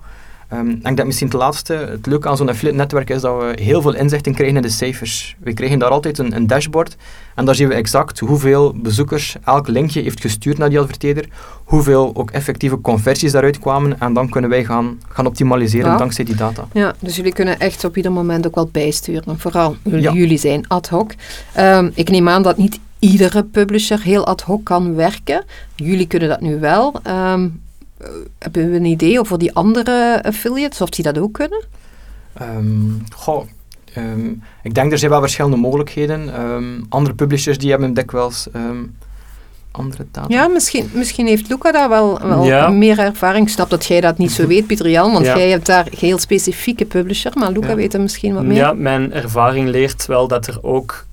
Um, 0.53 0.71
ik 0.71 0.83
denk 0.83 0.97
dat 0.97 1.07
misschien 1.07 1.29
het 1.29 1.37
laatste, 1.37 1.73
het 1.73 2.07
leuke 2.07 2.29
aan 2.29 2.37
zo'n 2.37 2.49
affiliate 2.49 2.79
netwerk 2.79 3.11
is 3.11 3.21
dat 3.21 3.41
we 3.41 3.63
heel 3.63 3.83
veel 3.83 3.95
inzichten 3.95 4.35
krijgen 4.35 4.57
in 4.57 4.63
de 4.63 4.69
cijfers. 4.69 5.37
We 5.39 5.53
krijgen 5.53 5.79
daar 5.79 5.91
altijd 5.91 6.19
een, 6.19 6.37
een, 6.37 6.47
dashboard 6.47 6.97
en 7.35 7.45
daar 7.45 7.55
zien 7.55 7.69
we 7.69 7.75
exact 7.75 8.19
hoeveel 8.19 8.75
bezoekers 8.77 9.37
elk 9.45 9.69
linkje 9.69 10.03
heeft 10.03 10.21
gestuurd 10.21 10.59
naar 10.59 10.69
die 10.69 10.79
adverteerder, 10.79 11.29
hoeveel 11.65 12.11
ook 12.15 12.31
effectieve 12.31 12.81
conversies 12.81 13.33
daaruit 13.33 13.59
kwamen 13.59 14.01
en 14.01 14.13
dan 14.13 14.29
kunnen 14.29 14.51
wij 14.51 14.65
gaan, 14.65 15.01
gaan 15.09 15.27
optimaliseren 15.27 15.91
ja. 15.91 15.97
dankzij 15.97 16.25
die 16.25 16.35
data. 16.35 16.69
Ja, 16.73 16.95
dus 16.99 17.17
jullie 17.17 17.33
kunnen 17.33 17.59
echt 17.59 17.85
op 17.85 17.97
ieder 17.97 18.13
moment 18.13 18.47
ook 18.47 18.55
wel 18.55 18.69
bijsturen. 18.73 19.39
Vooral 19.39 19.77
ja. 19.83 20.13
jullie 20.13 20.39
zijn 20.39 20.69
ad 20.69 20.89
hoc. 20.89 21.13
Um, 21.59 21.91
ik 21.95 22.11
neem 22.11 22.29
aan 22.29 22.43
dat 22.43 22.57
niet 22.57 22.79
iedere 22.99 23.45
publisher 23.45 24.03
heel 24.03 24.27
ad 24.27 24.41
hoc 24.41 24.65
kan 24.65 24.95
werken. 24.95 25.45
Jullie 25.75 26.07
kunnen 26.07 26.29
dat 26.29 26.41
nu 26.41 26.61
wel. 26.61 27.01
Um, 27.07 27.61
hebben 28.39 28.71
we 28.71 28.77
een 28.77 28.85
idee 28.85 29.21
over 29.21 29.39
die 29.39 29.55
andere 29.55 30.23
affiliates, 30.23 30.81
of 30.81 30.89
die 30.89 31.05
dat 31.05 31.19
ook 31.19 31.33
kunnen? 31.33 31.65
Um, 32.43 33.05
goh, 33.15 33.47
um, 33.97 34.43
ik 34.63 34.75
denk 34.75 34.93
er 34.93 34.99
zijn 34.99 35.11
wel 35.11 35.21
verschillende 35.21 35.57
mogelijkheden. 35.57 36.41
Um, 36.41 36.87
andere 36.89 37.15
publishers 37.15 37.59
die 37.59 37.71
hebben 37.71 37.95
dikwijls 37.95 38.49
andere 39.73 40.07
data. 40.11 40.35
Ja, 40.35 40.49
misschien, 40.49 40.91
misschien 40.93 41.27
heeft 41.27 41.49
Luca 41.49 41.73
daar 41.73 41.89
wel, 41.89 42.21
wel 42.21 42.45
ja. 42.45 42.69
meer 42.69 42.99
ervaring. 42.99 43.47
Ik 43.47 43.53
snap 43.53 43.71
dat 43.71 43.87
jij 43.87 44.01
dat 44.01 44.19
niet 44.19 44.31
zo 44.31 44.47
weet, 44.47 44.67
Pieter 44.67 44.91
Jan, 44.91 45.13
want 45.13 45.25
ja. 45.25 45.37
jij 45.37 45.51
hebt 45.51 45.67
daar 45.67 45.87
een 45.87 45.99
heel 45.99 46.19
specifieke 46.19 46.85
publisher, 46.85 47.33
maar 47.35 47.53
Luca 47.53 47.69
ja. 47.69 47.75
weet 47.75 47.95
er 47.95 48.01
misschien 48.01 48.35
wat 48.35 48.45
meer. 48.45 48.57
Ja, 48.57 48.73
mijn 48.73 49.13
ervaring 49.13 49.69
leert 49.69 50.07
wel 50.07 50.29
dat 50.29 50.47
er 50.47 50.59
ook 50.63 51.07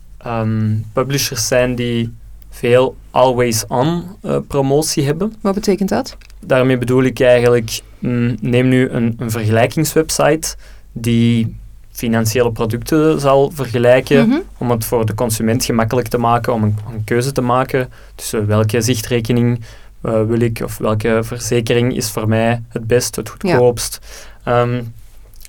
publishers 0.94 1.48
zijn 1.48 1.76
die 1.76 2.14
veel 2.58 2.96
always-on 3.12 4.04
uh, 4.24 4.38
promotie 4.48 5.06
hebben. 5.06 5.34
Wat 5.42 5.54
betekent 5.54 5.90
dat? 5.90 6.18
Daarmee 6.40 6.78
bedoel 6.78 7.04
ik 7.04 7.20
eigenlijk, 7.20 7.82
mm, 8.00 8.36
neem 8.42 8.68
nu 8.68 8.90
een, 8.90 9.16
een, 9.18 9.32
vergelijkingswebsite 9.32 10.56
die 10.92 11.56
financiële 11.92 12.52
producten 12.52 13.20
zal 13.20 13.52
vergelijken, 13.54 14.26
mm 14.26 14.32
-hmm. 14.32 14.44
om 14.58 14.72
het 14.72 14.86
voor 14.86 15.06
de 15.06 15.14
consument 15.14 15.66
gemakkelijk 15.66 16.08
te 16.08 16.18
maken, 16.18 16.54
om 16.54 16.64
een, 16.64 16.78
een 16.94 17.04
keuze 17.04 17.32
te 17.32 17.42
maken 17.42 17.90
tussen 18.16 18.48
welke 18.48 18.82
zichtrekening 18.82 19.60
uh, 20.04 20.24
wil 20.24 20.40
ik 20.40 20.62
of 20.64 20.78
welke 20.78 21.20
verzekering 21.24 21.96
is 21.96 22.10
voor 22.10 22.28
mij 22.28 22.64
het 22.70 22.88
best, 22.88 23.16
het 23.16 23.30
goedkoopst. 23.30 24.00
Ja. 24.46 24.62
Um, 24.62 24.94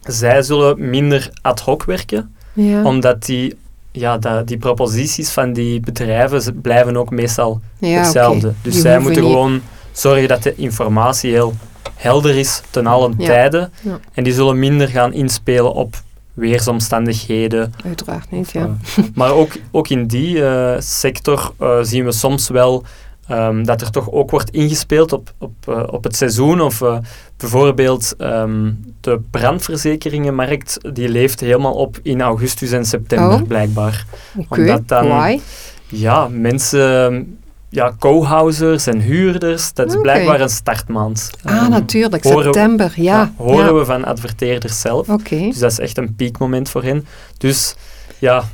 zij 0.03 0.43
zullen 0.43 0.91
minder 0.91 1.31
ad 1.43 1.61
hoc 1.61 1.85
werken, 1.85 2.35
ja. 2.53 2.85
omdat 2.85 3.25
die 3.25 3.57
ja, 3.93 4.19
dat, 4.19 4.47
die 4.47 4.59
proposities 4.59 5.31
van 5.31 5.53
die 5.53 5.81
bedrijven 5.81 6.61
blijven 6.61 6.97
ook 6.97 7.11
meestal 7.11 7.61
Ja, 7.79 7.89
hetzelfde. 7.99 8.53
Dus 8.63 8.73
Die 8.73 8.83
zij 8.83 8.99
moeten 8.99 9.23
niet- 9.23 9.31
gewoon 9.33 9.61
zorgen 9.93 10.29
dat 10.29 10.43
de 10.43 10.55
informatie 10.55 11.31
heel 11.33 11.55
helder 11.95 12.37
is 12.39 12.63
ten 12.71 12.87
allen 12.87 13.15
Ja. 13.19 13.27
tijden. 13.27 13.73
Ja. 13.81 13.99
En 14.13 14.25
die 14.25 14.33
zullen 14.33 14.59
minder 14.59 14.89
gaan 14.89 15.13
inspelen 15.13 15.73
op 15.73 15.97
weersomstandigheden. 16.35 17.75
Uiteraard 17.85 18.31
niet, 18.31 18.51
ja. 18.53 18.77
Uh, 18.99 19.05
maar 19.15 19.31
ook, 19.33 19.53
ook 19.71 19.89
in 19.89 20.07
die 20.07 20.45
eh, 20.45 20.81
sector 20.81 21.53
eh, 21.59 21.79
zien 21.83 22.05
we 22.05 22.13
soms 22.13 22.49
wel 22.49 22.85
ehm, 23.29 23.65
dat 23.65 23.81
er 23.81 23.91
toch 23.91 24.11
ook 24.11 24.31
wordt 24.31 24.51
ingespeeld 24.51 25.13
op, 25.13 25.33
op, 25.39 25.53
eh, 25.69 25.83
op 25.87 26.05
het 26.05 26.17
seizoen. 26.17 26.61
Of 26.61 26.83
eh, 26.83 26.99
bijvoorbeeld 27.37 28.15
ehm, 28.19 28.71
de 29.01 29.21
brandverzekeringenmarkt, 29.31 30.79
die 30.93 31.09
leeft 31.09 31.41
helemaal 31.41 31.73
op 31.75 31.99
in 32.03 32.21
augustus 32.21 32.71
en 32.73 32.85
september 32.85 33.41
Oh. 33.41 33.47
blijkbaar. 33.49 34.05
Oké, 34.37 34.61
Omdat 34.61 34.89
dan- 34.89 35.09
why? 35.09 35.39
Ja, 35.87 36.29
mensen, 36.31 37.39
ja, 37.69 37.93
co-housers 37.99 38.87
en 38.87 39.01
huurders, 39.01 39.73
dat 39.73 39.95
is 39.95 40.01
blijkbaar 40.01 40.41
een 40.41 40.49
startmaand. 40.49 41.31
Ah, 41.45 41.57
Ehm, 41.57 41.71
natuurlijk, 41.71 42.25
horen- 42.25 42.43
september, 42.43 42.93
ja. 42.97 43.33
horen 43.37 43.65
ja. 43.67 43.75
we 43.75 43.85
van 43.85 44.05
adverteerders 44.05 44.81
zelf. 44.81 45.07
Dus 45.07 45.59
dat 45.59 45.71
is 45.71 45.79
echt 45.79 45.99
een 45.99 46.15
piekmoment 46.15 46.69
voor 46.71 46.83
hen. 46.83 47.07
Dus 47.39 47.75
ja, 48.19 48.45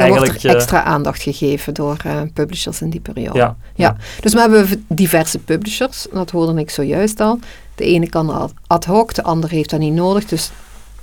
dan 0.00 0.16
eigenlijk... 0.16 0.32
wordt 0.32 0.44
er 0.44 0.50
eh, 0.50 0.56
extra 0.56 0.82
aandacht 0.82 1.22
gegeven 1.22 1.74
door 1.74 1.96
eh, 2.04 2.20
publishers 2.34 2.80
in 2.80 2.90
die 2.90 3.00
periode. 3.00 3.38
ja, 3.38 3.56
Ja. 3.74 3.96
Dus 4.20 4.32
we 4.32 4.40
hebben 4.40 4.84
diverse 4.88 5.38
publishers, 5.38 6.06
dat 6.12 6.30
hoorde 6.30 6.60
ik 6.60 6.70
zojuist 6.70 7.20
al. 7.20 7.38
De 7.74 7.84
ene 7.84 8.08
kan 8.08 8.30
ad- 8.30 8.52
ad 8.66 8.84
hoc, 8.84 9.14
de 9.14 9.22
andere 9.22 9.54
heeft 9.54 9.70
dat 9.70 9.80
niet 9.80 9.94
nodig. 9.94 10.24
Dus 10.24 10.50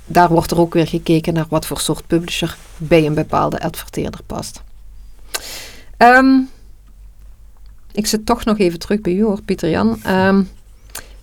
daar 0.06 0.28
wordt 0.28 0.50
er 0.50 0.60
ook 0.60 0.74
weer 0.74 0.86
gekeken 0.86 1.34
naar 1.34 1.46
wat 1.48 1.66
voor 1.66 1.80
soort 1.80 2.06
publisher 2.06 2.56
bij 2.76 3.06
een 3.06 3.14
bepaalde 3.14 3.60
adverteerder 3.60 4.20
past. 4.26 4.62
Ehm, 5.96 6.38
ik 7.92 8.06
zit 8.06 8.26
toch 8.26 8.44
nog 8.44 8.58
even 8.58 8.78
terug 8.78 9.00
bij 9.00 9.12
u 9.12 9.22
hoor, 9.22 9.42
Pieter-Jan. 9.42 9.98
Ehm, 10.02 10.38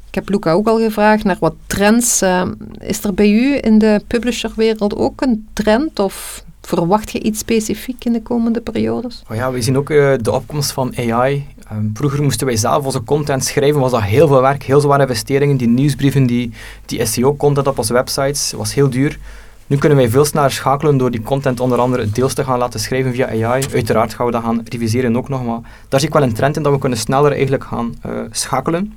ik 0.08 0.16
heb 0.16 0.30
Luca 0.30 0.52
ook 0.52 0.68
al 0.68 0.78
gevraagd 0.80 1.24
naar 1.24 1.38
wat 1.40 1.56
trends. 1.68 2.22
Ehm, 2.22 2.54
is 2.78 3.04
er 3.04 3.14
bij 3.14 3.30
u 3.30 3.58
in 3.62 3.78
de 3.78 4.02
publisherwereld 4.08 4.96
ook 4.96 5.22
een 5.22 5.48
trend 5.54 6.00
of 6.00 6.44
verwacht 6.68 7.12
je 7.12 7.22
iets 7.22 7.40
specifiek 7.40 8.06
in 8.06 8.14
de 8.14 8.22
komende 8.22 8.62
periodes? 8.62 9.24
Oh 9.30 9.36
ja, 9.36 9.52
we 9.52 9.62
zien 9.62 9.78
ook 9.78 9.90
eh, 9.90 10.14
de 10.22 10.32
opkomst 10.32 10.72
van 10.72 10.94
AI. 10.98 11.48
Ehm, 11.70 11.86
vroeger 11.94 12.24
moesten 12.24 12.48
wij 12.48 12.56
zelf 12.56 12.86
onze 12.86 13.04
content 13.04 13.46
schrijven, 13.46 13.80
was 13.80 13.92
dat 13.92 14.02
heel 14.02 14.28
veel 14.28 14.42
werk, 14.42 14.64
heel 14.64 14.80
zware 14.80 15.02
investeringen. 15.02 15.58
Die 15.58 15.68
nieuwsbrieven, 15.68 16.26
die, 16.26 16.52
die 16.86 17.06
SEO-content 17.06 17.68
op 17.68 17.78
onze 17.78 17.94
websites, 17.94 18.52
was 18.52 18.74
heel 18.74 18.90
duur. 18.90 19.20
Nu 19.68 19.78
kunnen 19.78 19.98
wij 19.98 20.10
veel 20.10 20.26
sneller 20.26 20.52
schakelen 20.52 20.98
door 20.98 21.12
die 21.12 21.22
content 21.22 21.60
onder 21.60 21.80
andere 21.80 22.10
deels 22.10 22.34
te 22.34 22.44
gaan 22.44 22.60
laten 22.60 22.80
schrijven 22.80 23.14
via 23.14 23.28
AI. 23.28 23.64
Uiteraard 23.74 24.14
gaan 24.14 24.26
we 24.26 24.32
dat 24.32 24.44
gaan 24.44 24.62
reviseren 24.64 25.18
ook 25.18 25.30
nog, 25.30 25.46
maar 25.46 25.60
daar 25.90 26.00
zie 26.00 26.10
ik 26.10 26.16
wel 26.16 26.24
een 26.24 26.34
trend 26.34 26.58
in 26.58 26.64
dat 26.64 26.74
we 26.74 26.80
kunnen 26.80 26.98
sneller 26.98 27.32
eigenlijk 27.32 27.64
gaan 27.64 27.96
eh, 28.02 28.12
schakelen. 28.32 28.94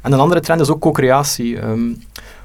En 0.00 0.12
een 0.12 0.18
andere 0.18 0.40
trend 0.40 0.60
is 0.60 0.70
ook 0.70 0.80
co-creatie. 0.80 1.58
Ehm, 1.58 1.90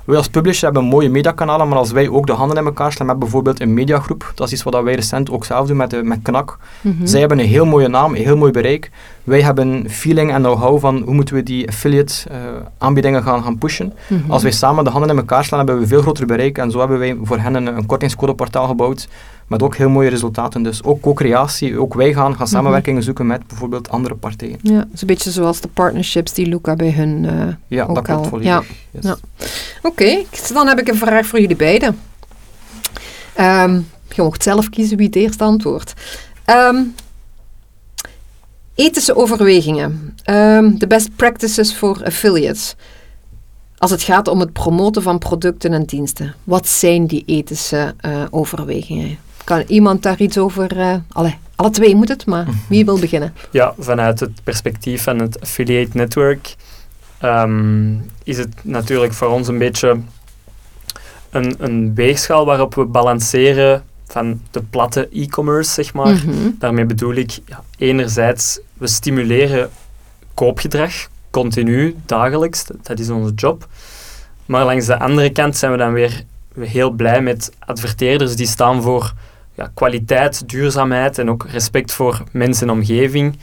wij 0.05 0.17
als 0.17 0.27
publisher 0.29 0.63
hebben 0.63 0.83
mooie 0.83 1.09
mediakanalen, 1.09 1.67
maar 1.67 1.77
als 1.77 1.91
wij 1.91 2.09
ook 2.09 2.27
de 2.27 2.33
handen 2.33 2.57
in 2.57 2.65
elkaar 2.65 2.91
slaan 2.91 3.07
met 3.07 3.19
bijvoorbeeld 3.19 3.61
een 3.61 3.73
mediagroep, 3.73 4.31
dat 4.35 4.47
is 4.47 4.53
iets 4.53 4.63
wat 4.63 4.83
wij 4.83 4.95
recent 4.95 5.31
ook 5.31 5.45
zelf 5.45 5.67
doen 5.67 5.77
met, 5.77 5.89
de, 5.89 6.03
met 6.03 6.19
KNAK, 6.21 6.57
Mhm. 6.81 7.05
zij 7.05 7.19
hebben 7.19 7.39
een 7.39 7.45
heel 7.45 7.65
mooie 7.65 7.87
naam, 7.87 8.15
een 8.15 8.23
heel 8.23 8.37
mooi 8.37 8.51
bereik. 8.51 8.91
Wij 9.23 9.41
hebben 9.41 9.89
feeling 9.89 10.31
en 10.31 10.41
know-how 10.41 10.79
van 10.79 11.01
hoe 11.05 11.13
moeten 11.13 11.35
we 11.35 11.43
die 11.43 11.67
affiliate 11.67 12.29
eh, 12.29 12.37
aanbiedingen 12.77 13.23
gaan, 13.23 13.43
gaan 13.43 13.57
pushen. 13.57 13.93
Mhm. 14.07 14.31
Als 14.31 14.41
wij 14.43 14.51
samen 14.51 14.83
de 14.83 14.89
handen 14.89 15.09
in 15.09 15.17
elkaar 15.17 15.43
slaan, 15.43 15.59
hebben 15.59 15.79
we 15.79 15.87
veel 15.87 16.01
groter 16.01 16.25
bereik. 16.25 16.57
En 16.57 16.71
zo 16.71 16.79
hebben 16.79 16.99
wij 16.99 17.17
voor 17.23 17.37
hen 17.39 17.53
een, 17.55 17.67
een 17.77 17.85
kortingscodeportaal 17.85 18.67
gebouwd 18.67 19.07
met 19.53 19.63
ook 19.63 19.75
heel 19.75 19.89
mooie 19.89 20.09
resultaten. 20.09 20.63
Dus 20.63 20.83
ook 20.83 21.01
co-creatie, 21.01 21.79
ook 21.79 21.93
wij 21.93 22.13
gaan, 22.13 22.35
gaan 22.35 22.47
samenwerkingen 22.47 23.03
zoeken 23.03 23.27
met 23.27 23.47
bijvoorbeeld 23.47 23.89
andere 23.89 24.15
partijen. 24.15 24.59
Ja, 24.61 24.77
het 24.79 24.87
is 24.93 25.01
een 25.01 25.07
beetje 25.07 25.31
zoals 25.31 25.59
de 25.59 25.67
partnerships 25.67 26.33
die 26.33 26.45
Luca 26.45 26.75
bij 26.75 26.91
hun... 26.91 27.25
eh, 27.25 27.47
Ja, 27.67 27.85
Ook 27.85 27.95
dat 27.95 28.03
klopt 28.03 28.19
al, 28.23 28.25
volledig. 28.29 28.51
ja. 28.51 28.63
Yes. 28.91 29.03
Ja. 29.03 29.17
Oké, 29.81 30.23
dan 30.53 30.67
heb 30.67 30.79
ik 30.79 30.87
een 30.87 30.95
vraag 30.97 31.25
voor 31.25 31.39
jullie 31.39 31.55
beiden. 31.55 31.99
Ehm, 33.33 33.79
je 34.15 34.21
mocht 34.21 34.43
zelf 34.43 34.69
kiezen 34.69 34.97
wie 34.97 35.05
het 35.05 35.15
eerst 35.15 35.41
antwoordt. 35.41 35.93
Ehm, 36.45 36.81
ethische 38.75 39.15
overwegingen. 39.15 40.15
Ehm, 40.23 40.77
De 40.77 40.87
best 40.87 41.15
practices 41.15 41.75
voor 41.75 42.01
affiliates. 42.05 42.75
Als 43.77 43.91
het 43.91 44.01
gaat 44.01 44.27
om 44.27 44.39
het 44.39 44.53
promoten 44.53 45.01
van 45.01 45.17
producten 45.17 45.73
en 45.73 45.83
diensten. 45.83 46.35
Wat 46.43 46.67
zijn 46.67 47.07
die 47.07 47.23
ethische 47.25 47.93
eh, 47.99 48.11
overwegingen? 48.29 49.17
Kan 49.43 49.63
iemand 49.67 50.03
daar 50.03 50.19
iets 50.19 50.37
over... 50.37 50.79
eh 50.79 50.95
alle, 51.11 51.33
alle 51.55 51.69
twee 51.69 51.95
moet 51.95 52.09
het, 52.09 52.25
maar 52.25 52.47
wie 52.69 52.85
wil 52.85 52.99
beginnen? 52.99 53.33
Ja, 53.51 53.73
vanuit 53.79 54.19
het 54.19 54.43
perspectief 54.43 55.03
van 55.03 55.19
het 55.19 55.41
affiliate 55.41 55.97
network 55.97 56.55
ehm, 57.17 57.93
is 58.23 58.37
het 58.37 58.53
natuurlijk 58.61 59.13
voor 59.13 59.27
ons 59.27 59.47
een 59.47 59.57
beetje 59.57 59.99
een, 61.29 61.55
een 61.57 61.95
weegschaal 61.95 62.45
waarop 62.45 62.75
we 62.75 62.85
balanceren 62.85 63.83
van 64.07 64.41
de 64.51 64.61
platte 64.61 65.09
e-commerce, 65.11 65.71
zeg 65.71 65.93
maar. 65.93 66.13
Mhm. 66.13 66.49
Daarmee 66.59 66.85
bedoel 66.85 67.13
ik, 67.13 67.39
ja, 67.45 67.63
enerzijds, 67.77 68.59
we 68.73 68.87
stimuleren 68.87 69.69
koopgedrag, 70.33 70.91
continu, 71.29 71.95
dagelijks, 72.05 72.65
dat, 72.65 72.77
dat 72.81 72.99
is 72.99 73.09
onze 73.09 73.33
job. 73.33 73.67
Maar 74.45 74.65
langs 74.65 74.85
de 74.85 74.99
andere 74.99 75.29
kant 75.29 75.57
zijn 75.57 75.71
we 75.71 75.77
dan 75.77 75.93
weer 75.93 76.23
heel 76.59 76.89
blij 76.89 77.21
met 77.21 77.51
adverteerders 77.59 78.35
die 78.35 78.47
staan 78.47 78.81
voor 78.81 79.13
ja, 79.55 79.71
kwaliteit, 79.73 80.49
duurzaamheid 80.49 81.17
en 81.17 81.29
ook 81.29 81.45
respect 81.49 81.91
voor 81.91 82.23
mensen 82.31 82.67
en 82.67 82.73
omgeving. 82.73 83.37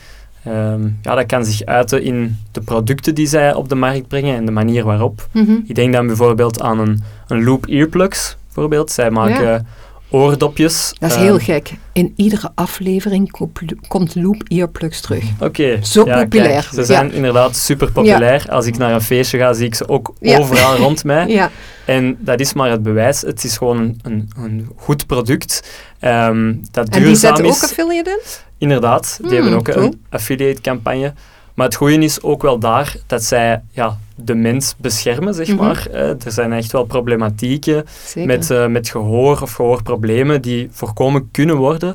Ehm, 0.45 0.89
ja, 1.03 1.15
dat 1.15 1.27
kan 1.27 1.45
zich 1.45 1.65
uiten 1.65 2.03
in 2.03 2.37
de 2.53 2.61
producten 2.61 3.15
die 3.15 3.27
zij 3.27 3.55
op 3.55 3.69
de 3.69 3.75
markt 3.75 4.09
brengen 4.09 4.37
en 4.37 4.45
de 4.45 4.53
manier 4.53 4.85
waarop. 4.85 5.29
Mhm. 5.33 5.57
Ik 5.65 5.75
denk 5.75 5.93
dan 5.93 6.07
bijvoorbeeld 6.07 6.61
aan 6.63 6.79
een, 6.79 7.03
een 7.27 7.45
Loop 7.45 7.67
Earplugs. 7.67 8.37
Bijvoorbeeld. 8.47 8.91
Zij 8.91 9.11
maken 9.11 9.45
Ja. 9.45 9.65
Oordopjes. 10.11 10.93
Dat 10.99 11.11
is 11.11 11.17
Ehm, 11.17 11.25
heel 11.25 11.39
gek. 11.39 11.71
In 11.93 12.13
iedere 12.17 12.51
aflevering 12.55 13.31
komt 13.31 13.61
Lo- 13.61 13.77
komt 13.89 14.15
Loop 14.15 14.43
Earplugs 14.49 15.01
terug. 15.01 15.25
Oké. 15.41 15.79
Zo 15.83 16.05
ja, 16.07 16.23
populair. 16.23 16.51
kijk, 16.51 16.65
ze 16.75 16.85
zijn 16.85 17.13
inderdaad 17.13 17.57
super 17.57 17.93
populair. 17.93 18.45
Als 18.51 18.67
ik 18.67 18.79
naar 18.79 18.93
een 18.93 19.01
feestje 19.03 19.39
ga, 19.39 19.53
zie 19.53 19.67
ik 19.67 19.75
ze 19.75 19.89
ook 19.89 20.15
overal 20.23 20.77
rond 20.77 21.05
mij. 21.13 21.27
Ja, 21.29 21.51
En 21.85 22.17
dat 22.21 22.41
is 22.41 22.53
maar 22.53 22.71
het 22.71 22.83
bewijs. 22.83 23.21
Het 23.21 23.45
is 23.45 23.57
gewoon 23.57 23.99
een, 24.03 24.31
een, 24.37 24.69
goed 24.77 25.07
product 25.07 25.71
ehm, 25.99 26.55
dat 26.71 26.89
en 26.89 27.05
die 27.05 27.15
zetten 27.17 27.45
ook 27.45 27.51
affiliate 27.63 28.11
in? 28.11 28.19
Inderdaad, 28.59 29.17
die 29.21 29.27
Hmm, 29.27 29.37
hebben 29.37 29.55
ook 29.59 29.71
cool. 29.71 29.85
een 29.85 30.03
affiliate 30.11 30.61
campagne. 30.61 31.13
Maar 31.61 31.69
het 31.69 31.79
goede 31.79 31.99
is 32.05 32.23
ook 32.23 32.43
wel 32.43 32.59
daar 32.59 32.95
dat 33.07 33.23
zij 33.23 33.63
ja, 33.71 33.99
de 34.15 34.35
mens 34.35 34.75
beschermen, 34.79 35.35
zeg 35.35 35.49
Mhm. 35.49 35.57
maar. 35.57 35.87
Eh, 35.93 36.09
er 36.09 36.33
zijn 36.33 36.53
echt 36.53 36.73
wel 36.73 36.85
problematieken 36.85 37.85
Zeker. 38.05 38.27
met, 38.29 38.51
eh, 38.51 38.67
met 38.67 38.89
gehoor 38.89 39.43
of 39.43 39.53
gehoorproblemen 39.53 40.43
die 40.43 40.69
voorkomen 40.71 41.29
kunnen 41.31 41.57
worden. 41.57 41.89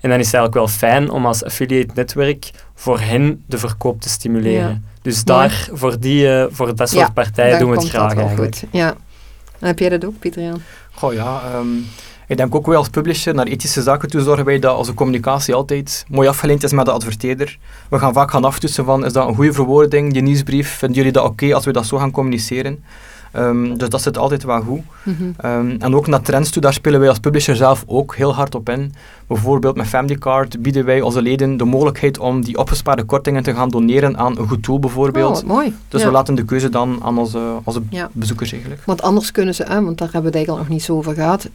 En 0.00 0.10
dan 0.10 0.18
is 0.18 0.26
het 0.26 0.34
eigenlijk 0.34 0.54
wel 0.54 0.68
fijn 0.68 1.10
om 1.10 1.26
als 1.26 1.44
affiliate 1.44 1.92
netwerk 1.94 2.50
voor 2.74 3.00
hen 3.00 3.42
de 3.46 3.58
verkoop 3.58 4.00
te 4.00 4.08
stimuleren. 4.08 4.68
Ja. 4.68 4.80
Dus 5.02 5.24
daar, 5.24 5.68
voor, 5.72 6.00
die, 6.00 6.28
eh, 6.36 6.44
voor 6.50 6.74
dat 6.76 6.88
soort 6.88 7.06
Ja, 7.06 7.12
partijen 7.12 7.58
doen 7.58 7.70
we 7.70 7.76
het 7.76 7.88
graag 7.88 8.14
wel 8.14 8.22
eigenlijk. 8.24 8.56
goed. 8.56 8.68
Ja. 8.70 8.94
En 9.58 9.66
heb 9.66 9.78
jij 9.78 9.88
dat 9.88 10.04
ook, 10.04 10.18
Pieter 10.18 10.42
Jan? 10.42 10.60
Goh 10.92 11.12
ja, 11.12 11.40
ehm, 11.52 11.66
ik 12.26 12.36
denk 12.36 12.54
ook 12.54 12.66
wij 12.66 12.76
als 12.76 12.88
publisher 12.88 13.34
naar 13.34 13.46
ethische 13.46 13.82
zaken 13.82 14.08
toe 14.10 14.20
zorgen 14.20 14.44
wij 14.44 14.58
dat 14.58 14.76
onze 14.78 14.94
communicatie 14.94 15.54
altijd 15.54 16.04
mooi 16.08 16.28
afgeleid 16.28 16.62
is 16.62 16.72
met 16.72 16.84
de 16.84 16.90
adverteerder. 16.92 17.58
We 17.90 17.98
gaan 17.98 18.12
vaak 18.12 18.30
gaan 18.30 18.44
aftoetsen 18.44 18.84
van, 18.84 19.04
is 19.04 19.12
dat 19.12 19.28
een 19.28 19.34
goede 19.34 19.52
verwoording, 19.52 20.12
die 20.12 20.22
nieuwsbrief, 20.22 20.68
vinden 20.76 20.96
jullie 20.96 21.12
dat 21.12 21.24
oké 21.24 21.54
als 21.54 21.64
we 21.64 21.72
dat 21.72 21.86
zo 21.86 21.98
gaan 21.98 22.10
communiceren? 22.10 22.84
Ehm, 23.32 23.76
dus 23.76 23.88
dat 23.88 24.02
zit 24.02 24.18
altijd 24.18 24.42
wel 24.44 24.60
goed. 24.60 24.80
Mhm. 25.02 25.22
Ehm, 25.36 25.74
en 25.78 25.94
ook 25.94 26.06
naar 26.06 26.20
trends 26.22 26.50
toe, 26.50 26.62
daar 26.62 26.72
spelen 26.72 27.00
wij 27.00 27.08
als 27.08 27.18
publisher 27.18 27.56
zelf 27.56 27.84
ook 27.86 28.14
heel 28.16 28.34
hard 28.34 28.54
op 28.54 28.68
in. 28.68 28.92
Bijvoorbeeld 29.26 29.76
met 29.76 29.86
Family 29.86 30.16
Card 30.16 30.62
bieden 30.62 30.84
wij 30.84 31.00
onze 31.00 31.22
leden 31.22 31.56
de 31.56 31.64
mogelijkheid 31.64 32.18
om 32.18 32.44
die 32.44 32.58
opgespaarde 32.58 33.04
kortingen 33.04 33.42
te 33.42 33.54
gaan 33.54 33.68
doneren 33.68 34.16
aan 34.18 34.38
een 34.38 34.48
goed 34.48 34.64
doel 34.64 34.74
Oh, 34.74 34.80
bijvoorbeeld. 34.80 35.32
wat 35.34 35.44
mooi. 35.44 35.74
dus 35.88 36.00
Ja. 36.00 36.06
we 36.06 36.12
laten 36.12 36.34
de 36.34 36.44
keuze 36.44 36.68
dan 36.68 36.98
aan 37.02 37.18
onze, 37.18 37.40
onze 37.64 37.82
Ja. 37.90 38.08
bezoekers 38.12 38.52
eigenlijk. 38.52 38.82
Want 38.86 39.02
anders 39.02 39.30
kunnen 39.30 39.54
ze, 39.54 39.62
hè, 39.62 39.82
want 39.82 39.98
daar 39.98 40.10
hebben 40.12 40.32
we 40.32 40.38
het 40.38 40.46
eigenlijk 40.48 40.64
nog 40.68 40.76
niet 40.76 40.82
zo 40.86 40.96
over 40.96 41.14
gehad. 41.14 41.48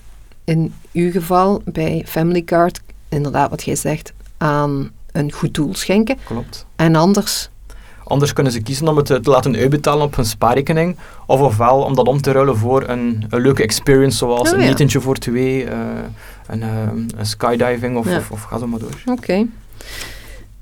In 0.47 0.73
uw 0.93 1.11
geval, 1.11 1.61
bij 1.65 2.03
Family 2.07 2.41
Card, 2.43 2.81
inderdaad 3.09 3.49
wat 3.49 3.63
jij 3.63 3.75
zegt, 3.75 4.13
aan 4.37 4.91
een 5.11 5.31
goed 5.31 5.53
doel 5.53 5.75
schenken. 5.75 6.17
Klopt. 6.25 6.65
En 6.75 6.95
anders, 6.95 7.49
Anders 8.03 8.33
kunnen 8.33 8.51
ze 8.53 8.61
kiezen 8.61 8.87
om 8.87 8.97
het 8.97 9.05
te 9.05 9.19
te 9.19 9.29
laten 9.29 9.55
uitbetalen 9.55 10.05
op 10.05 10.15
hun 10.15 10.25
spaarrekening. 10.25 10.95
Of 11.25 11.39
ofwel 11.41 11.81
om 11.81 11.95
dat 11.95 12.07
om 12.07 12.21
te 12.21 12.31
ruilen 12.31 12.57
voor 12.57 12.83
een, 12.89 13.25
een 13.29 13.41
leuke 13.41 13.63
experience, 13.63 14.17
zoals 14.17 14.51
Oh, 14.53 14.57
een 14.59 14.67
etentje 14.67 15.01
voor 15.01 15.15
twee, 15.15 15.63
eh, 15.65 15.77
een, 16.47 16.61
eh, 16.63 16.69
een 17.17 17.25
skydiving 17.25 17.97
of, 17.97 18.09
Ja. 18.09 18.17
of, 18.17 18.31
of 18.31 18.43
ga 18.43 18.57
zo 18.57 18.67
maar 18.67 18.79
door. 18.79 19.01
oké. 19.05 19.45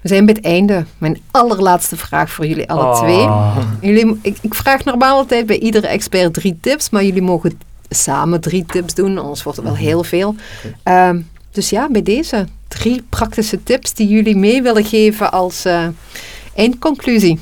We 0.02 0.08
zijn 0.08 0.26
bij 0.26 0.36
het 0.38 0.45
einde. 0.45 0.86
Mijn 0.98 1.21
allerlaatste 1.32 1.98
vraag 1.98 2.32
voor 2.32 2.45
jullie 2.45 2.69
alle 2.69 2.84
Ah. 2.84 2.98
twee. 3.02 3.91
Jullie, 3.93 4.19
ik, 4.21 4.38
ik 4.41 4.54
vraag 4.54 4.84
normaal 4.84 5.17
altijd 5.17 5.45
bij 5.45 5.60
iedere 5.60 5.88
expert 5.88 6.34
drie 6.34 6.58
tips, 6.62 6.89
maar 6.89 7.04
jullie 7.04 7.21
mogen 7.21 7.60
samen 7.89 8.41
drie 8.41 8.65
tips 8.65 8.93
doen, 8.93 9.17
anders 9.17 9.43
wordt 9.43 9.58
het 9.58 9.67
wel 9.67 9.78
heel 9.78 10.04
veel. 10.04 10.36
Ehm, 10.84 11.21
Dus 11.52 11.69
ja, 11.69 11.89
bij 11.91 12.02
deze 12.04 12.48
drie 12.67 13.04
praktische 13.10 13.63
tips 13.63 13.93
die 13.93 14.08
jullie 14.08 14.36
mee 14.36 14.62
willen 14.62 14.84
geven 14.84 15.32
als 15.32 15.65
uh, 15.65 15.88
eindconclusie. 16.56 17.39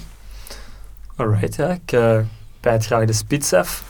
Alright, 1.16 1.56
ja, 1.56 1.70
ik 1.70 1.92
uh, 1.92 2.18
bijt 2.60 2.86
graag 2.86 3.06
de 3.06 3.14
spits 3.14 3.54
af. 3.54 3.84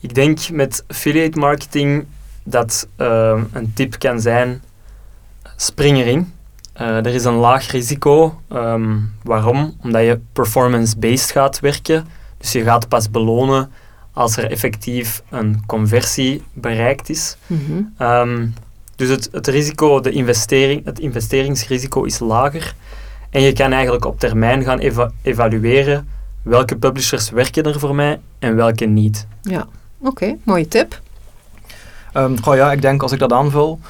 Ik 0.00 0.14
denk 0.14 0.50
met 0.50 0.84
affiliate 0.86 1.38
marketing 1.38 2.06
dat 2.42 2.88
uh, 2.98 3.42
een 3.52 3.72
tip 3.74 3.98
kan 3.98 4.20
zijn: 4.20 4.62
spring 5.56 5.98
erin. 5.98 6.32
Uh, 6.80 6.86
er 6.86 7.06
is 7.14 7.24
een 7.24 7.34
laag 7.34 7.70
risico. 7.70 8.40
Um, 8.52 9.12
waarom? 9.22 9.76
Omdat 9.82 10.02
je 10.02 10.20
performance-based 10.32 11.30
gaat 11.30 11.60
werken. 11.60 12.06
Dus 12.38 12.52
je 12.52 12.62
gaat 12.62 12.88
pas 12.88 13.10
belonen 13.10 13.70
als 14.20 14.36
er 14.36 14.50
effectief 14.50 15.22
een 15.30 15.62
conversie 15.66 16.42
bereikt 16.52 17.08
is. 17.08 17.36
Mm 17.46 17.60
-hmm. 17.66 18.06
um, 18.06 18.54
dus 18.96 19.08
het, 19.08 19.28
het 19.32 19.46
risico, 19.46 20.00
de 20.00 20.10
investering, 20.10 20.84
het 20.84 20.98
investeringsrisico 20.98 22.02
is 22.02 22.18
lager. 22.18 22.74
En 23.30 23.42
je 23.42 23.52
kan 23.52 23.72
eigenlijk 23.72 24.04
op 24.04 24.18
termijn 24.18 24.62
gaan 24.62 24.78
eva 24.78 25.10
evalueren 25.22 26.08
welke 26.42 26.76
publishers 26.76 27.30
werken 27.30 27.64
er 27.64 27.78
voor 27.78 27.94
mij 27.94 28.20
en 28.38 28.56
welke 28.56 28.84
niet. 28.84 29.26
Ja, 29.42 29.66
oké, 29.98 30.36
mooie 30.42 30.68
tip. 30.68 31.00
Um, 32.14 32.42
goh, 32.42 32.54
ja, 32.54 32.72
ik 32.72 32.82
denk 32.82 33.02
als 33.02 33.12
ik 33.12 33.18
dat 33.18 33.32
aanvul. 33.32 33.80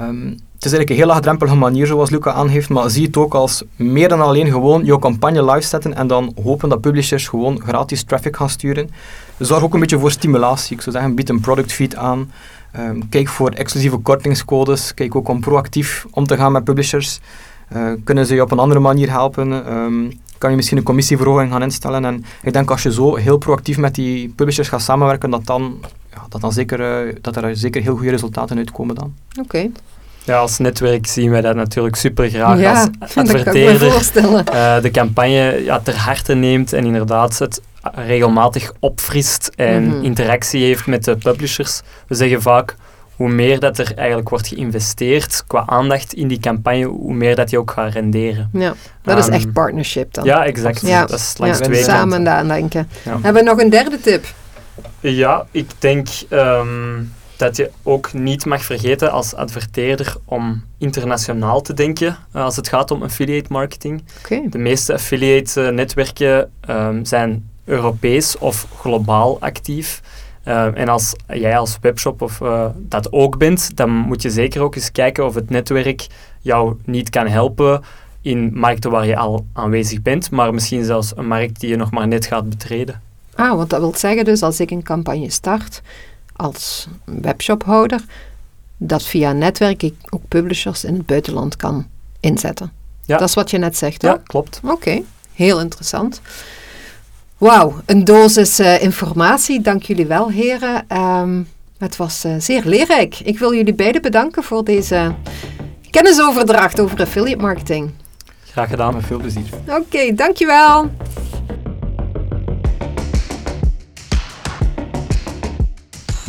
Um, 0.00 0.38
het 0.64 0.72
is 0.72 0.78
eigenlijk 0.78 0.90
een 0.90 1.06
heel 1.06 1.14
laagdrempelige 1.14 1.56
manier 1.56 1.86
zoals 1.86 2.10
Luca 2.10 2.32
aangeeft, 2.32 2.68
maar 2.68 2.90
zie 2.90 3.06
het 3.06 3.16
ook 3.16 3.34
als 3.34 3.62
meer 3.76 4.08
dan 4.08 4.20
alleen 4.20 4.50
gewoon 4.50 4.84
jouw 4.84 4.98
campagne 4.98 5.44
live 5.44 5.66
zetten 5.66 5.94
en 5.94 6.06
dan 6.06 6.34
hopen 6.42 6.68
dat 6.68 6.80
publishers 6.80 7.28
gewoon 7.28 7.60
gratis 7.60 8.02
traffic 8.02 8.36
gaan 8.36 8.48
sturen. 8.48 8.90
Zorg 9.38 9.62
ook 9.62 9.74
een 9.74 9.80
beetje 9.80 9.98
voor 9.98 10.10
stimulatie. 10.10 10.76
Ik 10.76 10.82
zou 10.82 10.96
zeggen, 10.96 11.14
bied 11.14 11.28
een 11.28 11.40
product 11.40 11.72
feed 11.72 11.96
aan. 11.96 12.30
Um, 12.78 13.08
kijk 13.08 13.28
voor 13.28 13.50
exclusieve 13.50 13.96
kortingscodes. 13.96 14.94
Kijk 14.94 15.14
ook 15.14 15.28
om 15.28 15.40
proactief 15.40 16.06
om 16.10 16.26
te 16.26 16.36
gaan 16.36 16.52
met 16.52 16.64
publishers. 16.64 17.20
Uh, 17.76 17.92
kunnen 18.04 18.26
ze 18.26 18.34
je 18.34 18.42
op 18.42 18.50
een 18.50 18.58
andere 18.58 18.80
manier 18.80 19.10
helpen? 19.10 19.72
Um, 19.76 20.12
kan 20.38 20.50
je 20.50 20.56
misschien 20.56 20.78
een 20.78 20.84
commissieverhoging 20.84 21.50
gaan 21.50 21.62
instellen? 21.62 22.04
En 22.04 22.24
ik 22.42 22.52
denk 22.52 22.70
als 22.70 22.82
je 22.82 22.92
zo 22.92 23.16
heel 23.16 23.38
proactief 23.38 23.78
met 23.78 23.94
die 23.94 24.28
publishers 24.28 24.68
gaat 24.68 24.82
samenwerken, 24.82 25.30
dat, 25.30 25.46
dan, 25.46 25.78
ja, 26.10 26.26
dat, 26.28 26.40
dan 26.40 26.52
zeker, 26.52 27.06
uh, 27.06 27.14
dat 27.20 27.36
er 27.36 27.56
zeker 27.56 27.82
heel 27.82 27.94
goede 27.94 28.10
resultaten 28.10 28.56
uitkomen 28.56 28.94
dan. 28.94 29.14
Oké. 29.40 29.70
Ja, 30.24 30.38
als 30.38 30.58
netwerk 30.58 31.06
zien 31.06 31.30
wij 31.30 31.40
dat 31.40 31.54
natuurlijk 31.54 31.96
super 31.96 32.28
graag 32.28 32.58
ja, 32.58 32.88
als 32.98 33.16
adverteerder. 33.16 33.92
Uh, 34.52 34.80
de 34.80 34.90
campagne 34.92 35.64
ja, 35.64 35.80
ter 35.80 35.96
harte 35.96 36.34
neemt 36.34 36.72
en 36.72 36.84
inderdaad 36.84 37.38
het 37.38 37.60
regelmatig 37.94 38.72
opfrist 38.78 39.50
en 39.56 39.84
mm 39.84 39.90
-hmm. 39.90 40.02
interactie 40.02 40.64
heeft 40.64 40.86
met 40.86 41.04
de 41.04 41.16
publishers. 41.16 41.80
We 42.06 42.14
zeggen 42.14 42.42
vaak, 42.42 42.76
hoe 43.16 43.28
meer 43.28 43.60
dat 43.60 43.78
er 43.78 43.92
eigenlijk 43.96 44.28
wordt 44.28 44.46
geïnvesteerd 44.46 45.44
qua 45.46 45.62
aandacht 45.66 46.12
in 46.12 46.28
die 46.28 46.40
campagne, 46.40 46.84
hoe 46.84 47.14
meer 47.14 47.36
dat 47.36 47.48
die 47.48 47.58
ook 47.58 47.70
gaat 47.70 47.92
renderen. 47.92 48.50
Ja, 48.52 48.74
dat 49.02 49.14
um, 49.14 49.20
is 49.20 49.28
echt 49.28 49.52
partnership 49.52 50.14
dan. 50.14 50.24
Ja, 50.24 50.44
exact. 50.44 50.80
Ja. 50.80 51.04
Dat 51.04 51.18
is 51.18 51.34
langs 51.38 51.58
ja, 51.58 51.64
twee 51.64 51.82
Samen 51.82 52.28
aan 52.28 52.48
denken. 52.48 52.88
Ja. 53.02 53.18
Hebben 53.22 53.44
we 53.44 53.50
nog 53.50 53.60
een 53.60 53.70
derde 53.70 54.00
tip? 54.00 54.24
Ja, 55.00 55.46
ik 55.50 55.70
denk 55.78 56.08
um, 56.30 57.12
dat 57.36 57.56
je 57.56 57.70
ook 57.82 58.12
niet 58.12 58.44
mag 58.44 58.62
vergeten 58.62 59.12
als 59.12 59.34
adverteerder 59.34 60.16
om 60.24 60.64
internationaal 60.78 61.60
te 61.60 61.74
denken 61.74 62.16
uh, 62.36 62.42
als 62.42 62.56
het 62.56 62.68
gaat 62.68 62.90
om 62.90 63.02
affiliate 63.02 63.52
marketing. 63.52 64.02
Okay. 64.24 64.48
De 64.48 64.58
meeste 64.58 64.92
affiliate 64.92 65.60
netwerken 65.60 66.50
um, 66.70 67.04
zijn 67.04 67.48
Europees 67.64 68.38
of 68.38 68.66
globaal 68.76 69.40
actief. 69.40 70.02
Uh, 70.48 70.78
en 70.78 70.88
als 70.88 71.14
jij 71.26 71.58
als 71.58 71.78
webshop 71.80 72.22
of, 72.22 72.40
uh, 72.40 72.66
dat 72.76 73.12
ook 73.12 73.38
bent, 73.38 73.76
dan 73.76 73.90
moet 73.90 74.22
je 74.22 74.30
zeker 74.30 74.62
ook 74.62 74.74
eens 74.74 74.92
kijken 74.92 75.26
of 75.26 75.34
het 75.34 75.50
netwerk 75.50 76.06
jou 76.40 76.76
niet 76.84 77.10
kan 77.10 77.26
helpen 77.26 77.82
in 78.20 78.50
markten 78.54 78.90
waar 78.90 79.06
je 79.06 79.16
al 79.16 79.46
aanwezig 79.52 80.02
bent, 80.02 80.30
maar 80.30 80.54
misschien 80.54 80.84
zelfs 80.84 81.16
een 81.16 81.26
markt 81.26 81.60
die 81.60 81.68
je 81.68 81.76
nog 81.76 81.90
maar 81.90 82.08
net 82.08 82.26
gaat 82.26 82.48
betreden. 82.48 83.00
Ah, 83.34 83.56
want 83.56 83.70
dat 83.70 83.80
wil 83.80 83.94
zeggen 83.94 84.24
dus 84.24 84.42
als 84.42 84.60
ik 84.60 84.70
een 84.70 84.82
campagne 84.82 85.30
start 85.30 85.82
als 86.36 86.86
webshophouder, 87.04 88.04
dat 88.76 89.02
via 89.02 89.30
een 89.30 89.38
netwerk 89.38 89.82
ik 89.82 89.94
ook 90.10 90.22
publishers 90.28 90.84
in 90.84 90.94
het 90.94 91.06
buitenland 91.06 91.56
kan 91.56 91.86
inzetten. 92.20 92.72
Ja. 93.04 93.18
Dat 93.18 93.28
is 93.28 93.34
wat 93.34 93.50
je 93.50 93.58
net 93.58 93.76
zegt, 93.76 94.02
Ja, 94.02 94.20
klopt. 94.26 94.60
Oké, 94.62 94.72
okay. 94.72 95.04
heel 95.32 95.60
interessant. 95.60 96.20
Wauw, 97.38 97.80
een 97.86 98.04
dosis 98.04 98.60
uh, 98.60 98.82
informatie. 98.82 99.60
Dank 99.60 99.82
jullie 99.82 100.06
wel, 100.06 100.30
heren. 100.30 100.96
Um, 100.96 101.48
het 101.78 101.96
was 101.96 102.24
uh, 102.24 102.34
zeer 102.38 102.62
leerrijk. 102.64 103.20
Ik 103.20 103.38
wil 103.38 103.54
jullie 103.54 103.74
beiden 103.74 104.02
bedanken 104.02 104.42
voor 104.42 104.64
deze 104.64 105.14
kennisoverdracht 105.90 106.80
over 106.80 107.00
affiliate 107.00 107.42
marketing. 107.42 107.90
Graag 108.50 108.68
gedaan, 108.68 108.94
met 108.94 109.04
veel 109.04 109.18
plezier. 109.18 109.44
Oké, 109.68 109.80
okay, 109.80 110.14
dankjewel. 110.14 110.90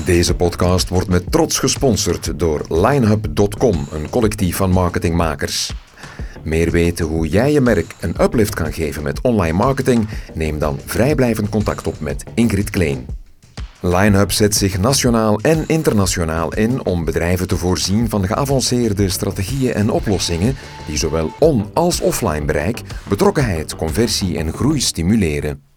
Deze 0.05 0.35
podcast 0.35 0.89
wordt 0.89 1.07
met 1.09 1.31
trots 1.31 1.59
gesponsord 1.59 2.39
door 2.39 2.65
linehub.com, 2.69 3.87
een 3.91 4.09
collectief 4.09 4.55
van 4.55 4.69
marketingmakers. 4.69 5.71
Meer 6.43 6.71
weten 6.71 7.05
hoe 7.05 7.27
jij 7.27 7.51
je 7.51 7.61
merk 7.61 7.95
een 7.99 8.15
uplift 8.21 8.55
kan 8.55 8.73
geven 8.73 9.03
met 9.03 9.21
online 9.21 9.57
marketing? 9.57 10.07
Neem 10.33 10.59
dan 10.59 10.79
vrijblijvend 10.85 11.49
contact 11.49 11.87
op 11.87 11.99
met 11.99 12.23
Ingrid 12.33 12.69
Kleen. 12.69 13.05
LineUp 13.81 14.31
zet 14.31 14.55
zich 14.55 14.79
nationaal 14.79 15.39
en 15.39 15.63
internationaal 15.67 16.53
in 16.53 16.85
om 16.85 17.05
bedrijven 17.05 17.47
te 17.47 17.57
voorzien 17.57 18.09
van 18.09 18.27
geavanceerde 18.27 19.09
strategieën 19.09 19.73
en 19.73 19.89
oplossingen 19.89 20.55
die 20.87 20.97
zowel 20.97 21.31
on- 21.39 21.69
als 21.73 22.01
offline 22.01 22.45
bereik, 22.45 22.81
betrokkenheid, 23.07 23.75
conversie 23.75 24.37
en 24.37 24.53
groei 24.53 24.81
stimuleren. 24.81 25.74